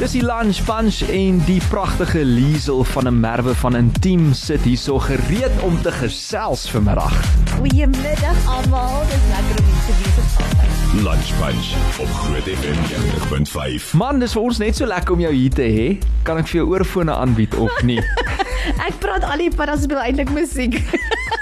Dis 0.00 0.14
die 0.16 0.22
lunch 0.24 0.62
bunch 0.64 1.02
en 1.12 1.42
die 1.44 1.60
pragtige 1.68 2.22
Liesel 2.24 2.84
van 2.88 3.04
'n 3.06 3.20
merwe 3.20 3.54
van 3.54 3.76
Intiem 3.76 4.32
sit 4.32 4.60
hierso 4.60 4.98
gereed 4.98 5.60
om 5.60 5.82
te 5.82 5.92
gesels 5.92 6.70
vanmiddag. 6.70 7.12
Goeiemiddag 7.56 8.38
almal, 8.46 9.02
dis 9.12 9.26
lekker 9.28 9.58
om 9.58 9.66
hier 9.68 9.84
te 9.86 9.94
wees 10.00 10.16
op 10.22 10.28
Sondag. 10.36 11.04
Lunch 11.04 11.30
Bunch 11.38 12.00
op 12.00 12.08
Groot 12.08 12.42
FM 12.42 12.78
90.5. 13.52 13.92
Man, 13.92 14.18
dis 14.18 14.32
vir 14.32 14.42
ons 14.42 14.58
net 14.58 14.76
so 14.76 14.86
lekker 14.86 15.14
om 15.14 15.20
jou 15.20 15.34
hier 15.34 15.50
te 15.50 15.68
hê. 15.68 15.98
Kan 16.22 16.36
ek 16.38 16.48
vir 16.48 16.60
jou 16.60 16.68
oorfone 16.70 17.14
aanbied 17.14 17.54
of 17.54 17.82
nie? 17.82 18.00
Ek 18.88 18.96
praat 18.98 19.24
al 19.24 19.38
die 19.38 19.50
pad 19.50 19.68
as 19.68 19.82
speel 19.82 20.00
eintlik 20.00 20.30
musiek. 20.30 20.80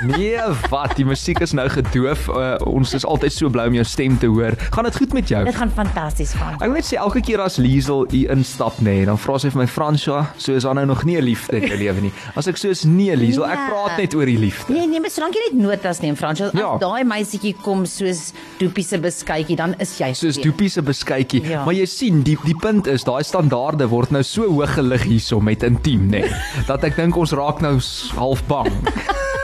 Nee, 0.06 0.38
wat? 0.70 0.92
Die 0.96 1.04
musiek 1.04 1.40
is 1.42 1.52
nou 1.56 1.64
gedoof. 1.68 2.28
Uh, 2.30 2.54
ons 2.70 2.92
is 2.94 3.02
altyd 3.08 3.32
so 3.34 3.48
bly 3.50 3.64
om 3.66 3.74
jou 3.74 3.84
stem 3.88 4.14
te 4.22 4.28
hoor. 4.30 4.54
Gaan 4.74 4.86
dit 4.86 4.96
goed 5.00 5.12
met 5.16 5.28
jou? 5.32 5.40
Dit 5.48 5.56
gaan 5.58 5.72
fantasties 5.74 6.32
gaan. 6.38 6.54
Ek 6.60 6.68
wil 6.68 6.76
net 6.78 6.86
sê 6.86 6.98
elke 7.02 7.18
keer 7.26 7.42
as 7.42 7.56
Liesel 7.58 8.04
hier 8.12 8.30
instap 8.36 8.78
nê, 8.78 9.00
nee, 9.00 9.08
dan 9.08 9.18
vra 9.18 9.38
sy 9.42 9.50
vir 9.50 9.62
my 9.64 9.66
Fransja, 9.70 10.20
so 10.38 10.54
is 10.54 10.62
daar 10.68 10.76
nou 10.78 10.84
nog 10.86 11.02
nie 11.08 11.16
'n 11.18 11.24
liefde 11.26 11.56
in 11.58 11.66
jou 11.66 11.78
lewe 11.78 12.00
nie. 12.00 12.12
As 12.36 12.46
ek 12.46 12.56
so 12.56 12.68
is 12.70 12.84
nee 12.84 13.16
Liesel, 13.16 13.44
ek 13.44 13.58
Ja. 13.58 13.66
praat 13.68 13.98
net 13.98 14.14
oor 14.14 14.26
die 14.26 14.38
liefde. 14.38 14.72
Nee 14.72 14.86
nee, 14.86 15.00
maar 15.00 15.10
solank 15.10 15.34
jy 15.34 15.40
net 15.50 15.60
notas 15.66 16.00
neem 16.00 16.14
Frans, 16.16 16.40
as 16.40 16.52
Ja. 16.54 16.78
daai 16.78 17.02
meisietjie 17.04 17.54
kom 17.62 17.84
soos 17.86 18.32
Doopie 18.58 18.84
se 18.84 18.98
beskuitjie, 18.98 19.56
dan 19.56 19.74
is 19.80 19.98
jy 19.98 20.12
Soos. 20.14 20.36
Doopie 20.38 20.68
se 20.68 20.82
beskuitjie. 20.82 21.42
Ja. 21.48 21.64
Maar 21.64 21.74
jy 21.74 21.86
sien, 21.86 22.22
die 22.22 22.38
die 22.44 22.54
punt 22.56 22.86
is, 22.86 23.02
daai 23.04 23.22
standaarde 23.24 23.88
word 23.88 24.10
nou 24.10 24.22
so 24.22 24.42
hoog 24.46 24.74
gelig 24.74 25.02
hierso 25.02 25.40
met 25.40 25.62
intiem 25.62 26.06
nê, 26.08 26.20
nee, 26.20 26.30
dat 26.68 26.84
ek 26.84 26.96
dink 26.96 27.16
ons 27.16 27.32
raak 27.32 27.60
nou 27.60 27.80
half 28.16 28.46
bang. 28.46 28.72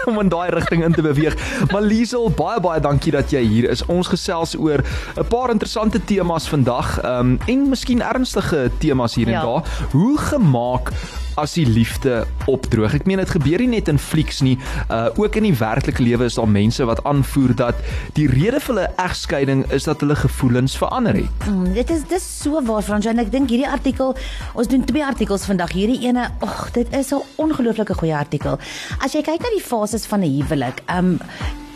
Om 0.07 0.21
in 0.21 0.29
daai 0.29 0.51
rigting 0.51 0.85
in 0.85 0.93
te 0.93 1.03
beweeg. 1.03 1.37
Maar 1.73 1.83
Liesel, 1.83 2.31
baie 2.31 2.61
baie 2.61 2.81
dankie 2.81 3.13
dat 3.13 3.31
jy 3.31 3.41
hier 3.41 3.71
is. 3.71 3.85
Ons 3.87 4.09
gesels 4.09 4.57
oor 4.57 4.81
'n 5.17 5.27
paar 5.29 5.51
interessante 5.51 6.05
temas 6.05 6.49
vandag, 6.49 7.01
ehm 7.01 7.19
um, 7.21 7.39
en 7.47 7.69
miskien 7.69 8.03
ernstige 8.03 8.71
temas 8.79 9.15
hier 9.15 9.27
en 9.27 9.33
Ja. 9.33 9.43
daar. 9.43 9.63
Hoe 9.93 10.19
gemaak 10.19 10.93
as 11.41 11.57
die 11.59 11.67
liefde 11.67 12.25
opdroog. 12.51 12.95
Ek 12.95 13.07
meen 13.07 13.23
dit 13.23 13.31
gebeur 13.31 13.63
nie 13.65 13.69
net 13.77 13.89
in 13.89 13.99
flieks 13.99 14.41
nie, 14.45 14.57
uh 14.89 15.11
ook 15.15 15.37
in 15.39 15.47
die 15.47 15.55
werklike 15.57 16.03
lewe 16.03 16.27
is 16.29 16.39
daar 16.39 16.49
mense 16.51 16.85
wat 16.89 17.03
aanvoer 17.05 17.55
dat 17.57 17.81
die 18.19 18.27
rede 18.31 18.61
vir 18.61 18.75
hulle 18.75 18.87
egskeiding 19.05 19.65
is 19.73 19.87
dat 19.89 20.01
hulle 20.03 20.17
gevoelens 20.19 20.77
verander 20.77 21.15
het. 21.15 21.47
Mm, 21.49 21.73
dit 21.77 21.91
is 21.91 22.03
dis 22.11 22.27
so 22.43 22.63
waar 22.67 22.83
Frans 22.83 23.07
en 23.07 23.23
ek 23.23 23.31
dink 23.33 23.53
hierdie 23.53 23.71
artikel, 23.71 24.15
ons 24.55 24.71
doen 24.71 24.85
twee 24.85 25.05
artikels 25.05 25.47
vandag. 25.49 25.73
Hierdie 25.75 26.03
ene, 26.09 26.29
ag, 26.41 26.71
dit 26.73 26.89
is 26.95 27.13
'n 27.13 27.23
ongelooflike 27.37 27.95
goeie 27.95 28.17
artikel. 28.17 28.59
As 29.01 29.13
jy 29.13 29.23
kyk 29.23 29.41
na 29.41 29.51
die 29.55 29.65
fases 29.65 30.07
van 30.07 30.21
'n 30.21 30.41
huwelik, 30.41 30.83
um 30.89 31.19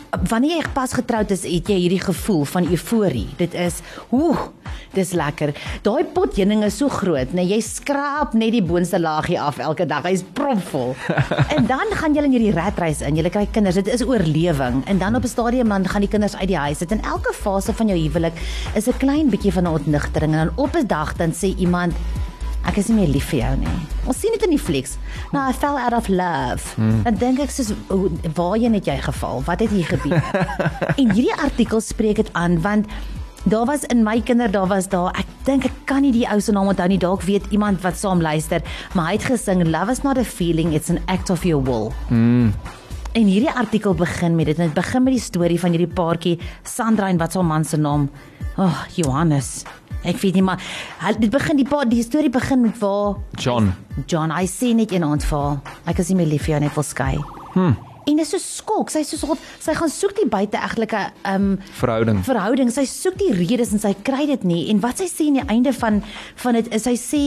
Wanneer 0.09 0.57
jy 0.57 0.69
pas 0.73 0.93
getroud 0.97 1.29
is, 1.33 1.43
het 1.45 1.69
jy 1.69 1.75
hierdie 1.83 2.01
gevoel 2.01 2.41
van 2.49 2.65
euforie. 2.73 3.27
Dit 3.37 3.53
is, 3.53 3.79
oeh, 4.15 4.47
dis 4.95 5.11
lekker. 5.13 5.53
Daai 5.85 6.03
pot 6.15 6.33
heuning 6.39 6.63
is 6.65 6.79
so 6.81 6.89
groot, 6.89 7.33
nee, 7.37 7.45
jy 7.51 7.59
skraap 7.61 8.33
net 8.37 8.55
die 8.55 8.63
boonste 8.65 8.97
laagie 9.01 9.37
af 9.39 9.59
elke 9.61 9.85
dag. 9.89 10.07
Hy's 10.09 10.23
propvol. 10.33 10.95
en 11.55 11.69
dan 11.69 11.93
gaan 11.99 12.17
jy 12.17 12.25
in 12.25 12.33
hierdie 12.33 12.55
ratreis 12.57 13.03
in. 13.05 13.19
Jy 13.19 13.29
kry 13.29 13.45
kinders. 13.53 13.77
Dit 13.77 13.91
is 13.93 14.05
oorlewing. 14.05 14.81
En 14.89 15.01
dan 15.01 15.15
op 15.19 15.23
'n 15.23 15.33
stadium 15.35 15.69
dan 15.69 15.85
gaan 15.85 16.01
die 16.01 16.09
kinders 16.09 16.35
uit 16.35 16.49
die 16.49 16.57
huis. 16.57 16.81
Dit 16.81 16.91
in 16.91 17.03
elke 17.03 17.33
fase 17.33 17.73
van 17.73 17.87
jou 17.87 17.99
huwelik 17.99 18.33
is 18.73 18.87
'n 18.89 18.97
klein 18.97 19.29
bietjie 19.29 19.53
van 19.53 19.63
'n 19.63 19.77
ontnigtering 19.77 20.33
en 20.33 20.49
dan 20.49 20.57
op 20.57 20.73
'n 20.75 20.87
dag 20.87 21.13
dan 21.15 21.31
sê 21.31 21.53
iemand 21.57 21.93
Ek 22.69 22.77
is 22.77 22.89
nie 22.91 22.99
meer 22.99 23.09
lief 23.09 23.31
vir 23.31 23.39
jou 23.41 23.53
nie. 23.63 23.75
Ons 24.09 24.19
sien 24.21 24.33
dit 24.35 24.43
in 24.45 24.53
die 24.53 24.61
flieks. 24.61 24.97
Nou, 25.33 25.41
I 25.49 25.53
fell 25.57 25.77
out 25.81 25.95
of 25.97 26.09
love. 26.11 26.75
Hmm. 26.77 27.01
Dan 27.07 27.17
dink 27.21 27.39
ek 27.47 27.53
soos 27.53 27.71
hoe- 27.89 28.11
waarheen 28.37 28.75
het 28.77 28.85
jy 28.85 28.97
geval? 29.01 29.41
Wat 29.47 29.63
het 29.65 29.73
hier 29.73 29.87
gebeur? 29.89 30.21
en 30.99 31.13
hierdie 31.15 31.33
artikel 31.33 31.81
spreek 31.81 32.21
dit 32.21 32.29
aan 32.37 32.59
want 32.61 32.85
daar 33.49 33.65
was 33.65 33.85
in 33.89 34.03
my 34.03 34.19
kinder, 34.21 34.51
daar 34.51 34.67
was 34.67 34.89
daar, 34.91 35.15
ek 35.17 35.25
dink 35.47 35.65
ek 35.65 35.77
kan 35.89 36.03
nie 36.03 36.11
die 36.13 36.25
ou 36.29 36.37
se 36.43 36.51
naam 36.53 36.67
onthou 36.69 36.89
nie, 36.91 36.99
dalk 37.01 37.23
weet 37.25 37.47
iemand 37.55 37.81
wat 37.81 37.97
saam 37.97 38.21
luister, 38.21 38.61
maar 38.93 39.09
hy 39.09 39.15
het 39.15 39.29
gesing 39.31 39.63
Love 39.65 39.95
is 39.95 40.03
not 40.03 40.19
a 40.19 40.25
feeling, 40.27 40.73
it's 40.75 40.91
an 40.91 40.99
act 41.07 41.31
of 41.33 41.45
your 41.47 41.63
will. 41.63 41.89
Mm. 42.11 42.51
En 43.17 43.25
hierdie 43.25 43.49
artikel 43.49 43.95
begin 43.97 44.35
met 44.37 44.51
dit 44.51 44.59
en 44.59 44.67
dit 44.69 44.75
begin 44.77 45.03
met 45.07 45.15
die 45.15 45.23
storie 45.23 45.57
van 45.59 45.73
hierdie 45.73 45.89
paartjie 45.89 46.35
Sandra 46.67 47.07
en 47.09 47.17
wat 47.17 47.31
se 47.33 47.41
man 47.41 47.65
se 47.65 47.79
naam? 47.79 48.09
Oh, 48.59 48.83
Johannes. 48.93 49.63
Ek 50.03 50.17
weet 50.21 50.33
nie 50.33 50.41
maar 50.41 50.61
dit 51.19 51.29
begin 51.29 51.57
die 51.57 51.67
paar 51.67 51.85
die 51.89 52.03
storie 52.03 52.29
begin 52.29 52.61
met 52.61 52.77
waar 52.79 53.17
John. 53.37 53.73
John, 54.07 54.31
hy 54.31 54.45
sê 54.47 54.73
net 54.75 54.91
een 54.91 55.03
aand 55.03 55.23
vir 55.23 55.39
haar, 55.39 55.59
ek 55.85 55.99
is 55.99 56.09
nie 56.09 56.15
meer 56.15 56.27
lief 56.27 56.45
vir 56.47 56.55
jou 56.55 56.59
net 56.63 56.75
wil 56.75 56.83
skei. 56.83 57.17
Hm. 57.53 57.73
En 58.09 58.15
dit 58.17 58.25
is 58.25 58.29
so 58.31 58.37
skok. 58.41 58.89
Sy 58.89 58.99
is 58.99 59.11
so 59.19 59.35
sy 59.59 59.73
gaan 59.77 59.89
soek 59.89 60.15
die 60.17 60.29
buiteegtelike 60.29 61.11
um 61.29 61.59
Verhouding. 61.77 62.23
verhouding. 62.25 62.71
Sy 62.71 62.85
soek 62.85 63.17
die 63.19 63.33
redes 63.33 63.73
en 63.75 63.79
sy 63.79 63.93
kry 64.03 64.25
dit 64.25 64.43
nie. 64.43 64.69
En 64.71 64.79
wat 64.81 64.97
sy 64.97 65.05
sê 65.11 65.27
aan 65.27 65.41
die 65.41 65.49
einde 65.49 65.73
van 65.73 66.01
van 66.35 66.53
dit 66.53 66.71
is 66.73 66.83
sy 66.83 66.95
sê 66.97 67.21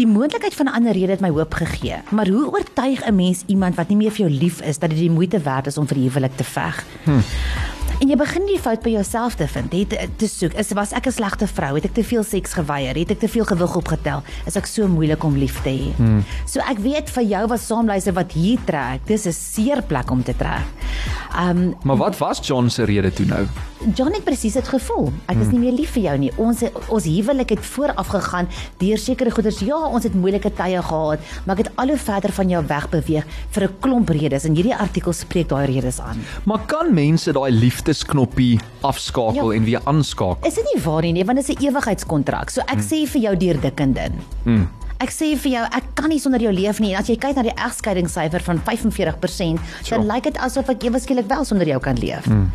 die 0.00 0.06
moontlikheid 0.06 0.54
van 0.54 0.66
'n 0.66 0.74
ander 0.78 0.92
rede 0.92 1.12
het 1.12 1.20
my 1.20 1.28
hoop 1.28 1.52
gegee. 1.54 2.00
Maar 2.10 2.28
hoe 2.28 2.48
oortuig 2.52 3.04
'n 3.04 3.14
mens 3.14 3.42
iemand 3.46 3.74
wat 3.76 3.88
nie 3.88 3.96
meer 3.96 4.10
vir 4.10 4.28
jou 4.28 4.30
lief 4.30 4.60
is 4.62 4.78
dat 4.78 4.90
dit 4.90 4.98
die 4.98 5.10
moeite 5.10 5.38
werd 5.40 5.66
is 5.66 5.76
om 5.78 5.86
vir 5.86 5.96
die 5.96 6.08
huwelik 6.08 6.36
te 6.36 6.44
veg? 6.44 6.84
Hm. 7.04 7.20
En 8.00 8.08
jy 8.08 8.16
begin 8.16 8.46
die 8.48 8.56
fout 8.56 8.80
by 8.80 8.94
jouself 8.94 9.34
te 9.36 9.44
vind. 9.52 9.74
Het 9.76 10.14
te 10.16 10.28
soek, 10.28 10.54
is 10.56 10.70
was 10.72 10.94
ek 10.96 11.06
'n 11.06 11.12
slegte 11.12 11.46
vrou? 11.46 11.74
Het 11.74 11.84
ek 11.84 11.94
te 11.94 12.04
veel 12.04 12.24
seks 12.24 12.54
geweier? 12.56 12.96
Het 12.96 13.10
ek 13.10 13.18
te 13.20 13.28
veel 13.28 13.44
gewig 13.44 13.76
opgetel? 13.76 14.22
Is 14.46 14.56
ek 14.56 14.66
so 14.66 14.88
moeilik 14.88 15.22
om 15.22 15.36
lief 15.36 15.60
te 15.62 15.68
hê? 15.68 15.96
Hmm. 15.96 16.24
So 16.46 16.60
ek 16.60 16.78
weet 16.78 17.10
vir 17.10 17.24
jou 17.24 17.46
wat 17.46 17.60
saamluister 17.60 18.14
wat 18.14 18.32
hier 18.32 18.58
trek, 18.64 19.00
dis 19.06 19.26
'n 19.26 19.32
seer 19.32 19.82
plek 19.82 20.10
om 20.10 20.22
te 20.22 20.34
trek. 20.34 20.64
Um 21.36 21.74
Maar 21.84 21.96
wat 21.96 22.18
was 22.18 22.40
John 22.42 22.68
se 22.68 22.84
rede 22.84 23.12
toe 23.12 23.26
nou? 23.26 23.46
John 23.94 24.12
het 24.12 24.24
presies 24.24 24.52
dit 24.52 24.68
gevoel. 24.68 25.12
Ek 25.26 25.38
is 25.40 25.48
nie 25.48 25.58
meer 25.58 25.72
lief 25.72 25.94
vir 25.96 26.02
jou 26.02 26.16
nie. 26.18 26.30
Ons 26.36 26.62
ons 26.88 27.04
huwelik 27.04 27.54
het 27.54 27.64
vooraf 27.64 28.10
gegaan 28.12 28.48
deur 28.78 28.98
sekere 28.98 29.30
goeders. 29.30 29.60
Ja, 29.64 29.76
ons 29.76 30.04
het 30.04 30.14
moeilike 30.14 30.52
tye 30.52 30.82
gehad, 30.82 31.20
maar 31.46 31.58
ek 31.58 31.64
het 31.64 31.76
al 31.76 31.88
hoe 31.94 31.96
verder 31.96 32.32
van 32.32 32.48
jou 32.48 32.66
weg 32.66 32.88
beweeg 32.90 33.24
vir 33.50 33.62
'n 33.64 33.74
klomp 33.80 34.08
redes 34.08 34.44
en 34.44 34.54
hierdie 34.54 34.76
artikel 34.76 35.12
spreek 35.12 35.48
daai 35.48 35.66
redes 35.66 36.00
aan. 36.00 36.20
Maar 36.44 36.60
kan 36.66 36.94
mense 36.94 37.32
daai 37.32 37.50
liefdesknoppie 37.90 38.60
afskakel 38.80 39.50
Ja. 39.50 39.56
en 39.58 39.64
weer 39.64 39.80
aanskakel? 39.84 40.46
Is 40.46 40.54
dit 40.54 40.64
nie 40.74 40.82
waar 40.82 41.02
nie, 41.02 41.12
nee, 41.12 41.24
want 41.24 41.38
dit 41.38 41.48
is 41.48 41.56
'n 41.56 41.66
ewigheidskontrak. 41.66 42.50
So 42.50 42.60
ek 42.60 42.78
hmm. 42.78 42.80
sê 42.80 43.06
vir 43.06 43.20
jou 43.20 43.36
deur 43.36 43.60
dik 43.60 43.80
en 43.80 43.92
dun. 43.92 44.12
Mm. 44.44 44.68
Ek 45.00 45.10
sê 45.10 45.30
vir 45.40 45.52
jou, 45.52 45.62
ek 45.64 45.84
kan 45.94 46.10
nie 46.12 46.18
sonder 46.20 46.40
jou 46.40 46.52
leef 46.52 46.78
nie. 46.80 46.92
En 46.92 47.00
as 47.00 47.08
jy 47.08 47.16
kyk 47.16 47.36
na 47.36 47.42
die 47.42 47.54
egskeidingssyfer 47.56 48.42
van 48.44 48.58
45%, 48.66 49.60
Sure. 49.82 49.96
dan 49.96 50.06
lyk 50.06 50.24
dit 50.24 50.36
asof 50.36 50.68
ek 50.68 50.84
ewe 50.84 51.00
skielik 51.00 51.26
wel 51.28 51.44
sonder 51.44 51.66
jou 51.66 51.78
kan 51.80 51.96
leef. 51.96 52.26
Mm. 52.26 52.50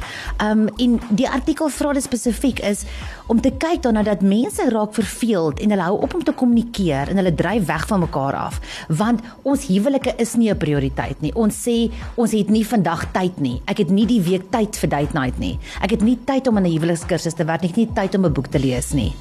Um 0.46 0.70
en 0.78 1.00
die 1.10 1.28
artikel 1.30 1.70
vra 1.70 1.94
dit 1.94 2.04
spesifiek 2.04 2.60
is 2.60 2.86
om 3.28 3.42
te 3.42 3.50
kyk 3.50 3.82
daarna 3.82 4.04
dat 4.04 4.22
mense 4.22 4.62
raak 4.70 4.94
verveeld 4.94 5.60
en 5.60 5.70
hulle 5.74 5.82
hou 5.82 5.98
op 6.06 6.14
om 6.14 6.24
te 6.24 6.32
kommunikeer 6.32 7.10
en 7.10 7.18
hulle 7.18 7.34
dryf 7.36 7.66
weg 7.66 7.88
van 7.88 8.00
mekaar 8.00 8.34
af, 8.36 8.60
want 8.90 9.22
ons 9.44 9.66
huwelike 9.68 10.14
is 10.20 10.36
nie 10.36 10.52
'n 10.52 10.58
prioriteit 10.58 11.22
nie. 11.22 11.34
Ons 11.34 11.56
sê 11.68 11.92
ons 12.16 12.32
het 12.32 12.50
nie 12.50 12.64
vandag 12.64 13.12
tyd 13.12 13.40
nie. 13.40 13.62
Ek 13.68 13.78
het 13.78 13.90
nie 13.90 14.06
die 14.06 14.22
week 14.22 14.52
tyd 14.52 14.76
vir 14.76 14.90
date 14.90 15.14
night 15.14 15.40
nie. 15.40 15.58
Ek 15.82 15.90
het 15.90 16.02
nie 16.02 16.18
tyd 16.26 16.48
om 16.48 16.58
aan 16.58 16.66
'n 16.66 16.78
huwelikskursus 16.78 17.34
te 17.34 17.44
werk 17.46 17.62
nie. 17.62 17.70
Ek 17.70 17.76
het 17.76 17.88
nie 17.88 17.96
tyd 17.96 18.16
om 18.16 18.26
'n 18.26 18.34
boek 18.34 18.48
te 18.48 18.60
lees 18.60 18.94
nie. 18.94 19.14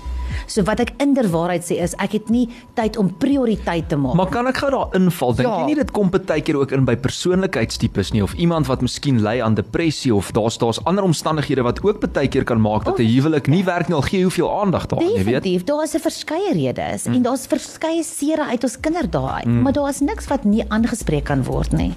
So 0.46 0.62
wat 0.62 0.80
ek 0.80 0.92
inderwaarheid 0.98 1.62
sê 1.64 1.80
is 1.82 1.94
ek 1.98 2.12
het 2.12 2.28
nie 2.30 2.48
tyd 2.74 2.96
om 2.96 3.14
prioriteit 3.18 3.88
te 3.88 3.96
maak. 3.96 4.14
Maar 4.14 4.26
kan 4.28 4.46
ek 4.46 4.56
gou 4.56 4.70
daar 4.70 4.88
inval? 4.94 5.32
Dink 5.34 5.48
Ja. 5.48 5.58
jy 5.60 5.64
nie 5.66 5.74
dit 5.74 5.90
kom 5.90 6.10
baie 6.10 6.40
keer 6.40 6.56
ook 6.56 6.72
in 6.72 6.84
by 6.84 6.96
persoonlikheidstipes 6.96 8.12
nie 8.12 8.22
of 8.22 8.34
iemand 8.34 8.66
wat 8.66 8.80
miskien 8.80 9.20
ly 9.22 9.40
aan 9.42 9.54
depressie 9.54 10.14
of 10.14 10.30
daar's 10.32 10.58
daar's 10.58 10.80
ander 10.84 11.04
omstandighede 11.04 11.62
wat 11.62 11.82
ook 11.84 12.00
baie 12.12 12.28
keer 12.28 12.44
kan 12.44 12.60
maak 12.60 12.84
dat 12.84 12.98
'n 12.98 13.02
huwelik 13.06 13.46
nie 13.48 13.64
werk 13.64 13.88
nie 13.88 13.94
al 13.96 14.02
gee 14.02 14.22
hoeveel 14.22 14.60
aandag 14.60 14.86
daar, 14.86 15.00
jy 15.02 15.24
weet. 15.24 15.42
Definitief, 15.42 15.64
daar 15.64 15.82
is 15.84 15.94
'n 15.94 16.00
verskeie 16.00 16.52
redes 16.52 17.04
mm. 17.06 17.14
en 17.14 17.22
daar's 17.22 17.46
verskeie 17.46 18.02
sere 18.04 18.44
uit 18.50 18.62
ons 18.64 18.80
kinderdae 18.80 19.30
uit, 19.30 19.44
Mm. 19.46 19.62
maar 19.62 19.72
daar 19.72 19.88
is 19.88 20.00
niks 20.00 20.26
wat 20.28 20.44
nie 20.44 20.64
aangespreek 20.68 21.24
kan 21.24 21.42
word 21.44 21.72
nie. 21.72 21.94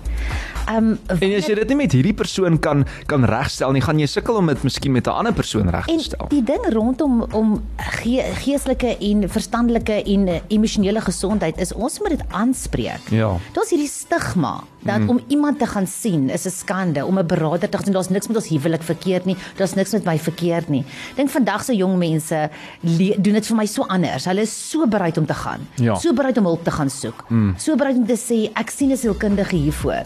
Um 0.69 0.99
En 1.07 1.33
as 1.35 1.45
jy 1.47 1.55
dit 1.55 1.67
nie 1.69 1.75
met 1.77 1.91
hierdie 1.91 2.13
persoon 2.13 2.59
kan 2.59 2.85
kan 3.05 3.23
regstel 3.25 3.71
nie, 3.71 3.81
gaan 3.81 3.99
jy 3.99 4.05
sukkel 4.05 4.35
om 4.35 4.47
dit 4.47 4.63
miskien 4.63 4.91
met 4.91 5.07
'n 5.07 5.09
ander 5.11 5.33
persoon 5.33 5.69
reg 5.69 5.85
te 5.85 5.91
En 5.93 5.99
stel. 5.99 6.25
die 6.29 6.43
ding 6.43 6.65
rondom 6.73 7.25
om 7.31 7.61
ge 7.77 8.16
geestelike 8.43 8.97
en 8.99 9.29
verstandelike 9.29 10.03
en 10.03 10.27
eh, 10.27 10.39
emosionele 10.47 11.01
gesondheid 11.01 11.57
is 11.57 11.73
ons 11.73 11.99
moet 11.99 12.09
dit 12.09 12.23
aanspreek. 12.29 13.09
Ja. 13.09 13.37
Daar's 13.53 13.69
hierdie 13.69 13.87
stigma 13.89 14.63
dat 14.87 14.99
Mm. 14.99 15.09
om 15.09 15.19
iemand 15.27 15.59
te 15.59 15.65
gaan 15.65 15.87
sien 15.87 16.29
is 16.29 16.45
'n 16.45 16.49
skande, 16.49 17.05
om 17.05 17.17
'n 17.19 17.25
beraader 17.27 17.69
te 17.69 17.77
gaan 17.77 17.83
sien, 17.85 17.93
daar's 17.93 18.09
niks 18.09 18.27
met 18.27 18.37
ons 18.37 18.47
huwelik 18.47 18.83
verkeerd 18.83 19.25
nie, 19.25 19.35
daar's 19.57 19.73
niks 19.73 19.91
met 19.91 20.03
my 20.05 20.19
verkeerd 20.19 20.69
nie. 20.69 20.85
Dink 21.15 21.29
vandag 21.29 21.63
se 21.63 21.75
jong 21.75 21.97
mense 21.97 22.49
doen 22.81 23.33
dit 23.33 23.47
vir 23.47 23.55
my 23.55 23.65
so 23.65 23.83
anders. 23.83 24.25
Hulle 24.25 24.41
is 24.41 24.69
so 24.69 24.87
bereid 24.87 25.17
om 25.17 25.25
te 25.25 25.33
gaan. 25.33 25.67
Ja. 25.75 25.95
So 25.95 26.13
bereid 26.13 26.37
om 26.37 26.43
hulp 26.45 26.63
te 26.63 26.71
gaan 26.71 26.89
soek. 26.89 27.25
Mm. 27.29 27.53
So 27.57 27.75
bereid 27.75 27.95
om 27.97 28.05
te 28.05 28.17
sê 28.17 28.49
ek 28.53 28.69
sien 28.69 28.91
'n 28.91 28.97
sielkundige 28.97 29.55
hiervoor. 29.55 30.03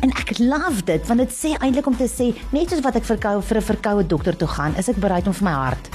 En 0.00 0.10
ek 0.10 0.38
love 0.38 0.84
dit 0.84 1.06
want 1.06 1.20
dit 1.20 1.30
sê 1.32 1.58
eintlik 1.60 1.86
om 1.86 1.96
te 1.96 2.08
sê 2.08 2.34
net 2.52 2.70
soos 2.70 2.80
wat 2.80 2.96
ek 2.96 3.04
vir 3.04 3.18
vir 3.42 3.56
'n 3.56 3.62
verkoue 3.62 4.06
dokter 4.06 4.36
toe 4.36 4.48
gaan, 4.48 4.74
is 4.76 4.88
ek 4.88 4.96
bereid 4.96 5.26
om 5.26 5.32
vir 5.32 5.44
my 5.44 5.52
hart 5.52 5.88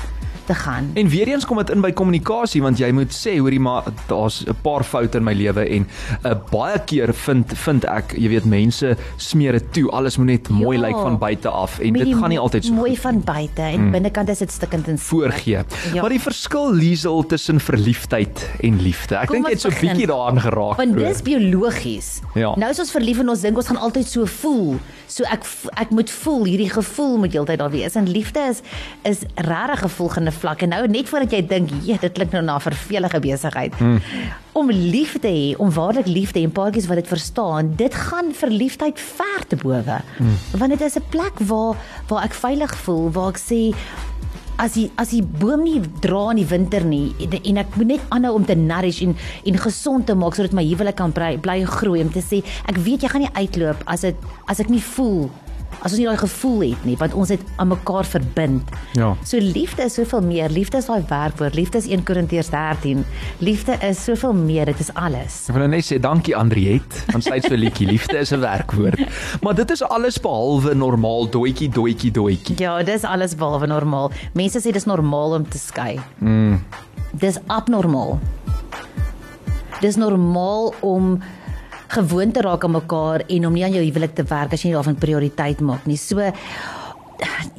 te 0.49 0.57
gaan. 0.57 0.91
En 0.99 1.09
weer 1.11 1.27
eens 1.31 1.45
kom 1.45 1.57
dit 1.61 1.69
in 1.73 1.81
by 1.85 1.91
kommunikasie 1.95 2.61
want 2.65 2.81
jy 2.81 2.91
moet 2.95 3.13
sê 3.13 3.37
hoorie 3.39 3.61
maar 3.61 3.89
daar's 4.09 4.43
'n 4.45 4.57
paar 4.65 4.83
foute 4.83 5.17
in 5.17 5.23
my 5.23 5.33
lewe 5.33 5.65
en 5.65 5.87
uh, 6.25 6.35
baie 6.51 6.79
keer 6.85 7.13
vind 7.13 7.53
vind 7.65 7.85
ek 7.85 8.13
jy 8.17 8.29
weet 8.29 8.45
mense 8.45 8.95
smeer 9.17 9.57
dit 9.59 9.73
toe 9.73 9.87
alles 9.91 10.17
moet 10.17 10.27
net 10.33 10.49
mooi 10.49 10.77
Ja. 10.77 10.87
lyk 10.87 10.95
van 10.95 11.17
buite 11.17 11.49
af 11.49 11.79
en 11.79 11.93
dit 11.93 12.15
gaan 12.15 12.29
nie 12.29 12.39
altyd 12.39 12.65
so 12.65 12.73
mooi 12.73 12.89
goed 12.91 12.99
van 12.99 13.21
buite 13.23 13.61
en 13.61 13.85
mm. 13.85 13.91
binnekant 13.91 14.29
is 14.29 14.37
dit 14.37 14.51
stikkend 14.51 14.87
en 14.87 14.97
voorgee. 14.99 15.63
Ja. 15.93 16.01
Maar 16.01 16.09
die 16.09 16.21
verskil 16.21 16.73
Liesel 16.73 17.25
tussen 17.25 17.59
verliefdheid 17.59 18.49
en 18.59 18.81
liefde. 18.81 19.15
Ek 19.15 19.31
dink 19.31 19.45
jy 19.47 19.51
het 19.55 19.61
so 19.61 19.69
begin. 19.69 19.89
bietjie 19.89 20.07
daaraan 20.07 20.39
geraak. 20.41 20.77
Want 20.77 20.93
vroeër. 20.93 21.07
dis 21.07 21.21
biologies. 21.21 22.09
Ja. 22.35 22.53
Nou 22.55 22.69
is 22.71 22.79
ons 22.79 22.91
verlief 22.91 23.19
en 23.19 23.29
ons 23.29 23.41
dink 23.41 23.57
ons 23.57 23.67
gaan 23.71 23.77
altyd 23.77 24.07
so 24.07 24.25
voel. 24.25 24.79
So 25.07 25.23
ek 25.29 25.45
ek 25.81 25.93
moet 25.95 26.11
voel, 26.11 26.43
hierdie 26.45 26.69
gevoel 26.69 27.17
moet 27.17 27.33
heeltyd 27.33 27.59
daar 27.59 27.73
wees. 27.73 27.95
En 27.99 28.09
liefde 28.09 28.39
is 28.49 28.61
is 29.03 29.23
regtig 29.35 29.83
'n 29.85 29.89
volgende 29.89 30.31
vlak. 30.39 30.63
En 30.65 30.73
nou 30.73 30.81
net 30.87 31.09
voordat 31.09 31.31
jy 31.31 31.41
dink, 31.47 31.69
"Ja, 31.83 31.97
dit 32.01 32.11
klink 32.13 32.31
nou 32.31 32.43
na 32.43 32.59
vervelige 32.59 33.19
besigheid." 33.19 33.73
Hmm. 33.75 34.01
Om 34.51 34.71
lief 34.71 35.19
te 35.19 35.27
hê, 35.27 35.57
om 35.57 35.71
waarlik 35.71 36.07
lief 36.07 36.31
te 36.31 36.39
hê 36.39 36.43
en 36.43 36.51
paartjies 36.51 36.87
wat 36.87 36.97
dit 36.97 37.07
verstaan, 37.07 37.73
dit 37.75 37.93
gaan 37.93 38.33
verliefdheid 38.33 38.99
ver 38.99 39.47
te 39.47 39.55
bowe. 39.55 40.01
Hmm. 40.17 40.37
Want 40.57 40.71
dit 40.71 40.81
is 40.81 40.95
'n 40.95 41.03
plek 41.09 41.39
waar 41.39 41.75
waar 42.07 42.23
ek 42.23 42.33
veilig 42.33 42.77
voel, 42.77 43.11
waar 43.11 43.29
ek 43.29 43.37
sê 43.39 43.73
as 44.59 44.75
die 44.75 44.89
as 44.99 45.13
die 45.13 45.23
boom 45.23 45.63
nie 45.63 45.79
dra 46.03 46.29
in 46.33 46.41
die 46.41 46.49
winter 46.49 46.83
nie 46.85 47.13
en, 47.23 47.37
en 47.39 47.61
ek 47.61 47.77
moet 47.79 47.93
net 47.93 48.01
aanhou 48.09 48.33
om 48.35 48.47
te 48.47 48.57
nourish 48.59 49.01
en 49.05 49.15
en 49.47 49.59
gesond 49.65 50.07
te 50.09 50.15
maak 50.19 50.35
sodat 50.35 50.55
my 50.57 50.65
huwelik 50.67 50.97
kan 50.99 51.15
bly, 51.15 51.37
bly 51.39 51.61
groei 51.65 52.03
om 52.03 52.11
te 52.11 52.23
sê 52.23 52.41
ek 52.67 52.81
weet 52.83 53.05
jy 53.05 53.11
gaan 53.13 53.25
nie 53.25 53.35
uitloop 53.39 53.85
as 53.87 54.03
dit 54.07 54.27
as 54.51 54.59
ek 54.59 54.71
nie 54.73 54.83
voel 54.83 55.29
as 55.79 55.93
ons 55.93 55.99
nie 55.99 56.07
daai 56.07 56.19
gevoel 56.19 56.63
het 56.65 56.85
nie 56.87 56.95
want 56.99 57.15
ons 57.17 57.31
het 57.33 57.43
aan 57.61 57.71
mekaar 57.71 58.07
verbind. 58.07 58.71
Ja. 58.97 59.13
So 59.27 59.39
liefde 59.39 59.85
is 59.87 59.95
soveel 59.99 60.21
meer. 60.25 60.51
Liefde 60.51 60.81
is 60.81 60.89
daai 60.89 61.03
werkwoord. 61.09 61.55
Liefde 61.55 61.79
is 61.79 61.87
1 61.87 62.03
Korintiërs 62.07 62.51
13. 62.51 63.05
Liefde 63.45 63.77
is 63.87 64.03
soveel 64.03 64.33
meer. 64.33 64.65
Dit 64.69 64.83
is 64.83 64.91
alles. 64.93 65.41
Ek 65.47 65.55
wil 65.55 65.65
nou 65.65 65.71
net 65.75 65.87
sê 65.87 65.99
dankie 66.01 66.35
Andriet, 66.37 66.99
want 67.13 67.27
sy 67.27 67.37
het 67.37 67.47
so 67.47 67.59
liedjie 67.59 67.87
liefde 67.93 68.19
is 68.19 68.33
'n 68.35 68.43
werkwoord. 68.43 69.05
Maar 69.43 69.55
dit 69.55 69.71
is 69.71 69.83
alles 69.83 70.19
behalwe 70.19 70.75
normaal 70.75 71.29
doetjie 71.29 71.69
doetjie 71.69 72.11
doetjie. 72.11 72.59
Ja, 72.59 72.81
dis 72.83 73.03
alles 73.03 73.35
behalwe 73.35 73.67
normaal. 73.67 74.11
Mense 74.33 74.59
sê 74.59 74.71
dis 74.75 74.85
normaal 74.85 75.39
om 75.39 75.47
te 75.47 75.57
skei. 75.57 75.99
Mm. 76.19 76.59
Dis 77.11 77.39
abnormaal. 77.47 78.19
Dis 79.79 79.95
normaal 79.95 80.73
om 80.79 81.19
gewoon 81.89 82.31
te 82.31 82.41
raak 82.45 82.63
aan 82.63 82.77
mekaar 82.77 83.23
en 83.27 83.45
om 83.47 83.53
nie 83.53 83.63
aan 83.65 83.73
jou 83.77 83.83
huwelik 83.83 84.15
te 84.15 84.25
werk 84.29 84.53
as 84.53 84.61
jy 84.63 84.69
nie 84.69 84.77
daarvan 84.77 84.99
prioriteit 85.01 85.61
maak 85.65 85.87
nie. 85.89 85.97
So 85.97 86.21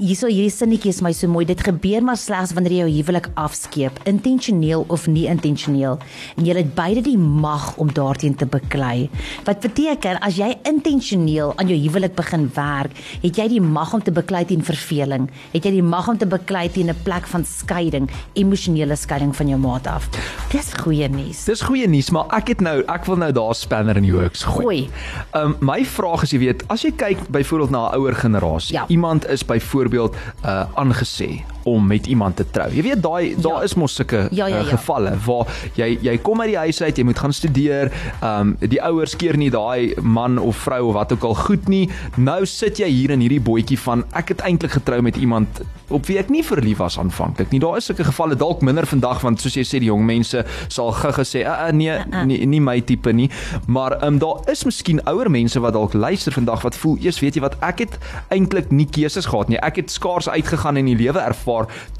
hierso 0.00 0.28
hierdie 0.30 0.50
sinnetjie 0.52 0.90
is 0.94 1.00
my 1.04 1.12
so 1.12 1.28
mooi. 1.28 1.44
Dit 1.48 1.60
gebeur 1.66 2.02
maar 2.04 2.16
slegs 2.16 2.52
wanneer 2.56 2.72
jy 2.72 2.78
jou 2.86 2.90
huwelik 3.00 3.28
afskeep, 3.40 3.98
intentioneel 4.08 4.84
of 4.88 5.06
nie 5.10 5.26
intentioneel. 5.30 5.98
En 6.38 6.46
jy 6.48 6.54
het 6.56 6.74
beide 6.74 7.02
die 7.04 7.18
mag 7.18 7.76
om 7.76 7.90
daarteen 7.92 8.34
te 8.40 8.46
beklei. 8.46 9.08
Wat 9.44 9.60
beteken 9.60 10.20
as 10.24 10.38
jy 10.40 10.50
intentioneel 10.68 11.52
aan 11.60 11.68
jou 11.68 11.78
huwelik 11.78 12.14
begin 12.18 12.48
werk, 12.56 12.96
het 13.22 13.36
jy 13.36 13.48
die 13.56 13.60
mag 13.60 13.92
om 13.94 14.02
te 14.02 14.10
beklei 14.12 14.44
teen 14.48 14.64
verveling. 14.64 15.28
Het 15.52 15.64
jy 15.68 15.74
die 15.78 15.82
mag 15.86 16.08
om 16.08 16.18
te 16.18 16.26
beklei 16.26 16.68
teen 16.70 16.88
'n 16.90 16.96
plek 17.04 17.26
van 17.26 17.44
skeiding, 17.44 18.08
emosionele 18.34 18.96
skeiding 18.96 19.36
van 19.36 19.48
jou 19.48 19.58
maat 19.58 19.86
af. 19.86 20.08
Dis 20.52 20.72
goeie 20.74 21.08
nuus. 21.08 21.44
Dis 21.44 21.60
goeie 21.62 21.86
nuus, 21.88 22.10
maar 22.10 22.26
ek 22.32 22.48
het 22.48 22.60
nou 22.60 22.82
ek 22.88 23.04
wil 23.06 23.16
nou 23.16 23.32
daar 23.32 23.54
spanner 23.54 23.96
in 23.96 24.02
die 24.04 24.12
works 24.12 24.42
gooi. 24.42 24.60
Gooi. 24.64 24.88
Um 25.34 25.56
my 25.60 25.84
vraag 25.84 26.22
is 26.22 26.30
jy 26.32 26.38
weet, 26.38 26.62
as 26.68 26.82
jy 26.82 26.90
kyk 26.92 27.28
byvoorbeeld 27.30 27.70
na 27.70 27.90
'n 27.90 27.94
ouer 27.98 28.14
generasie, 28.14 28.74
Ja. 28.74 28.84
iemand 28.88 29.28
is 29.28 29.42
byvoorbeeld 29.50 30.12
uh 30.44 30.64
aangesê 30.80 31.30
om 31.64 31.86
met 31.86 32.06
iemand 32.06 32.36
te 32.36 32.44
trou. 32.50 32.68
Jy 32.72 32.82
weet 32.82 33.02
daai 33.02 33.34
daar 33.36 33.58
Ja. 33.58 33.62
is 33.62 33.74
mos 33.74 33.94
sulke 33.94 34.28
Ja, 34.30 34.46
ja, 34.46 34.60
uh, 34.60 34.62
ja. 34.70 34.76
gevalle 34.76 35.16
waar 35.26 35.46
jy 35.76 35.98
jy 36.02 36.18
kom 36.18 36.40
uit 36.40 36.48
die 36.48 36.56
huis 36.58 36.82
uit, 36.82 36.96
jy 36.96 37.04
moet 37.04 37.18
gaan 37.18 37.32
studeer, 37.32 37.92
um 38.22 38.56
die 38.60 38.82
ouers 38.82 39.16
keer 39.16 39.36
nie 39.36 39.50
daai 39.50 39.94
man 40.02 40.38
of 40.38 40.56
vrou 40.56 40.86
of 40.88 40.94
wat 40.94 41.12
ook 41.12 41.24
al 41.24 41.34
goed 41.34 41.68
nie. 41.68 41.88
Nou 42.16 42.46
sit 42.46 42.78
jy 42.78 42.86
hier 42.88 43.10
in 43.10 43.20
hierdie 43.20 43.40
bootjie 43.40 43.78
van 43.78 44.04
ek 44.12 44.28
het 44.28 44.40
eintlik 44.40 44.70
getrou 44.70 45.00
met 45.02 45.16
iemand 45.16 45.60
op 45.90 46.06
wie 46.06 46.18
ek 46.18 46.28
nie 46.30 46.42
verlief 46.44 46.78
was 46.78 46.98
aanvanklik 46.98 47.50
nie. 47.50 47.60
Daar 47.60 47.76
is 47.76 47.84
sulke 47.84 48.04
gevalle 48.04 48.36
dalk 48.36 48.62
minder 48.62 48.86
vandag 48.86 49.20
want 49.20 49.40
soos 49.40 49.54
jy 49.54 49.62
sê 49.64 49.78
die 49.80 49.88
jong 49.90 50.04
mense 50.06 50.44
sal 50.68 50.92
gou 50.92 51.10
sê, 51.24 51.40
"Uh, 51.44 51.66
uh, 51.66 51.72
nee, 51.72 51.90
Uh-uh. 51.90 52.24
nie, 52.24 52.46
nie 52.46 52.60
my 52.60 52.80
tipe 52.80 53.12
nie." 53.12 53.30
Maar 53.66 53.92
ehm 53.92 54.04
um, 54.14 54.18
daar 54.18 54.50
is 54.52 54.64
miskien 54.64 55.00
ouer 55.06 55.30
mense 55.30 55.60
wat 55.60 55.72
dalk 55.72 55.92
luister 55.94 56.32
vandag 56.32 56.62
wat 56.62 56.74
voel, 56.76 56.96
"Eers 57.00 57.20
weet 57.20 57.34
jy 57.34 57.40
wat, 57.40 57.56
ek 57.60 57.78
het 57.78 57.98
eintlik 58.30 58.70
nie 58.70 58.86
keuses 58.86 59.26
gehad 59.26 59.48
nie. 59.48 59.58
Ek 59.58 59.76
het 59.76 59.90
skaars 59.90 60.28
uitgegaan 60.28 60.76
en 60.76 60.84
die 60.84 60.96
lewe 60.96 61.18
ervaar. 61.18 61.49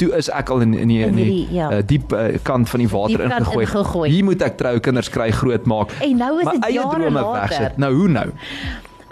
Toe 0.01 0.11
is 0.19 0.31
ek 0.31 0.53
al 0.55 0.65
in 0.67 0.75
in 0.75 0.93
die, 0.93 1.01
in 1.07 1.17
die, 1.19 1.25
hierdie, 1.25 1.55
ja. 1.57 1.71
uh, 1.73 1.81
diep 1.87 2.13
uh, 2.17 2.27
kant 2.47 2.69
van 2.71 2.85
die 2.85 2.89
water 2.91 3.25
Diep 3.25 3.27
ingegooi. 3.39 3.65
ingegooi. 3.67 4.11
Hier 4.11 4.25
moet 4.25 4.45
ek 4.47 4.57
trou, 4.61 4.77
kinders 4.79 5.11
kry, 5.13 5.31
groot 5.31 5.67
maak. 5.71 5.95
En 6.05 6.17
nou 6.17 6.33
is 6.41 6.51
dit 6.53 6.71
jare 6.79 7.11
later. 7.11 7.33
wegsit. 7.41 7.77
Nou 7.83 7.93
hoe 7.95 8.09
nou? 8.09 8.29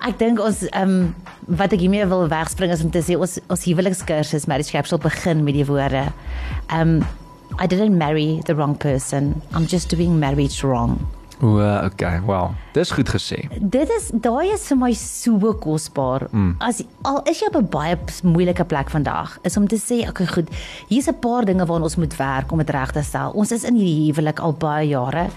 Ek 0.07 0.19
dink 0.21 0.39
ons 0.41 0.63
ehm 0.71 0.99
um, 0.99 1.15
wat 1.59 1.73
ek 1.73 1.81
hiermee 1.81 2.07
wil 2.07 2.29
wegspring 2.31 2.71
is 2.75 2.83
om 2.85 2.91
te 2.95 3.01
sê 3.03 3.17
ons 3.17 3.39
ons 3.49 3.65
huwelikskursus 3.65 4.47
marriage 4.47 4.71
capsule 4.71 5.01
begin 5.03 5.43
met 5.45 5.57
die 5.59 5.67
woorde. 5.67 6.09
Ehm 6.69 6.99
um, 7.01 7.07
I 7.59 7.67
didn't 7.67 7.97
marry 7.99 8.41
the 8.45 8.55
wrong 8.55 8.77
person. 8.77 9.41
I'm 9.57 9.67
just 9.67 9.89
doing 9.91 10.19
marriage 10.21 10.63
wrong. 10.63 11.01
O, 11.41 11.59
okay, 11.85 12.21
well, 12.27 12.55
dis 12.73 12.91
goed 12.91 13.09
gesê. 13.09 13.45
Dit 13.61 13.91
is 13.95 14.11
daai 14.11 14.51
is 14.51 14.65
vir 14.67 14.79
my 14.81 14.91
so 14.99 15.53
kosbaar. 15.63 16.27
Mm. 16.33 16.57
As 16.59 16.83
al 17.07 17.21
is 17.31 17.39
jy 17.39 17.47
op 17.47 17.57
'n 17.61 17.69
baie 17.71 17.99
moeilike 18.23 18.65
plek 18.65 18.91
vandag, 18.91 19.39
is 19.43 19.57
om 19.57 19.69
te 19.69 19.79
sê, 19.79 20.09
okay, 20.09 20.27
goed, 20.27 20.49
hier's 20.89 21.09
'n 21.09 21.19
paar 21.21 21.45
dinge 21.45 21.67
waaraan 21.67 21.83
ons 21.83 21.97
moet 21.97 22.17
werk 22.17 22.53
om 22.53 22.59
dit 22.59 22.71
reg 22.71 22.93
te 22.93 23.03
stel. 23.03 23.31
Ons 23.31 23.53
is 23.53 23.65
in 23.65 23.75
hierdie 23.75 24.13
huwelik 24.13 24.41
al 24.41 24.53
baie 24.53 24.89
jare 24.89 25.29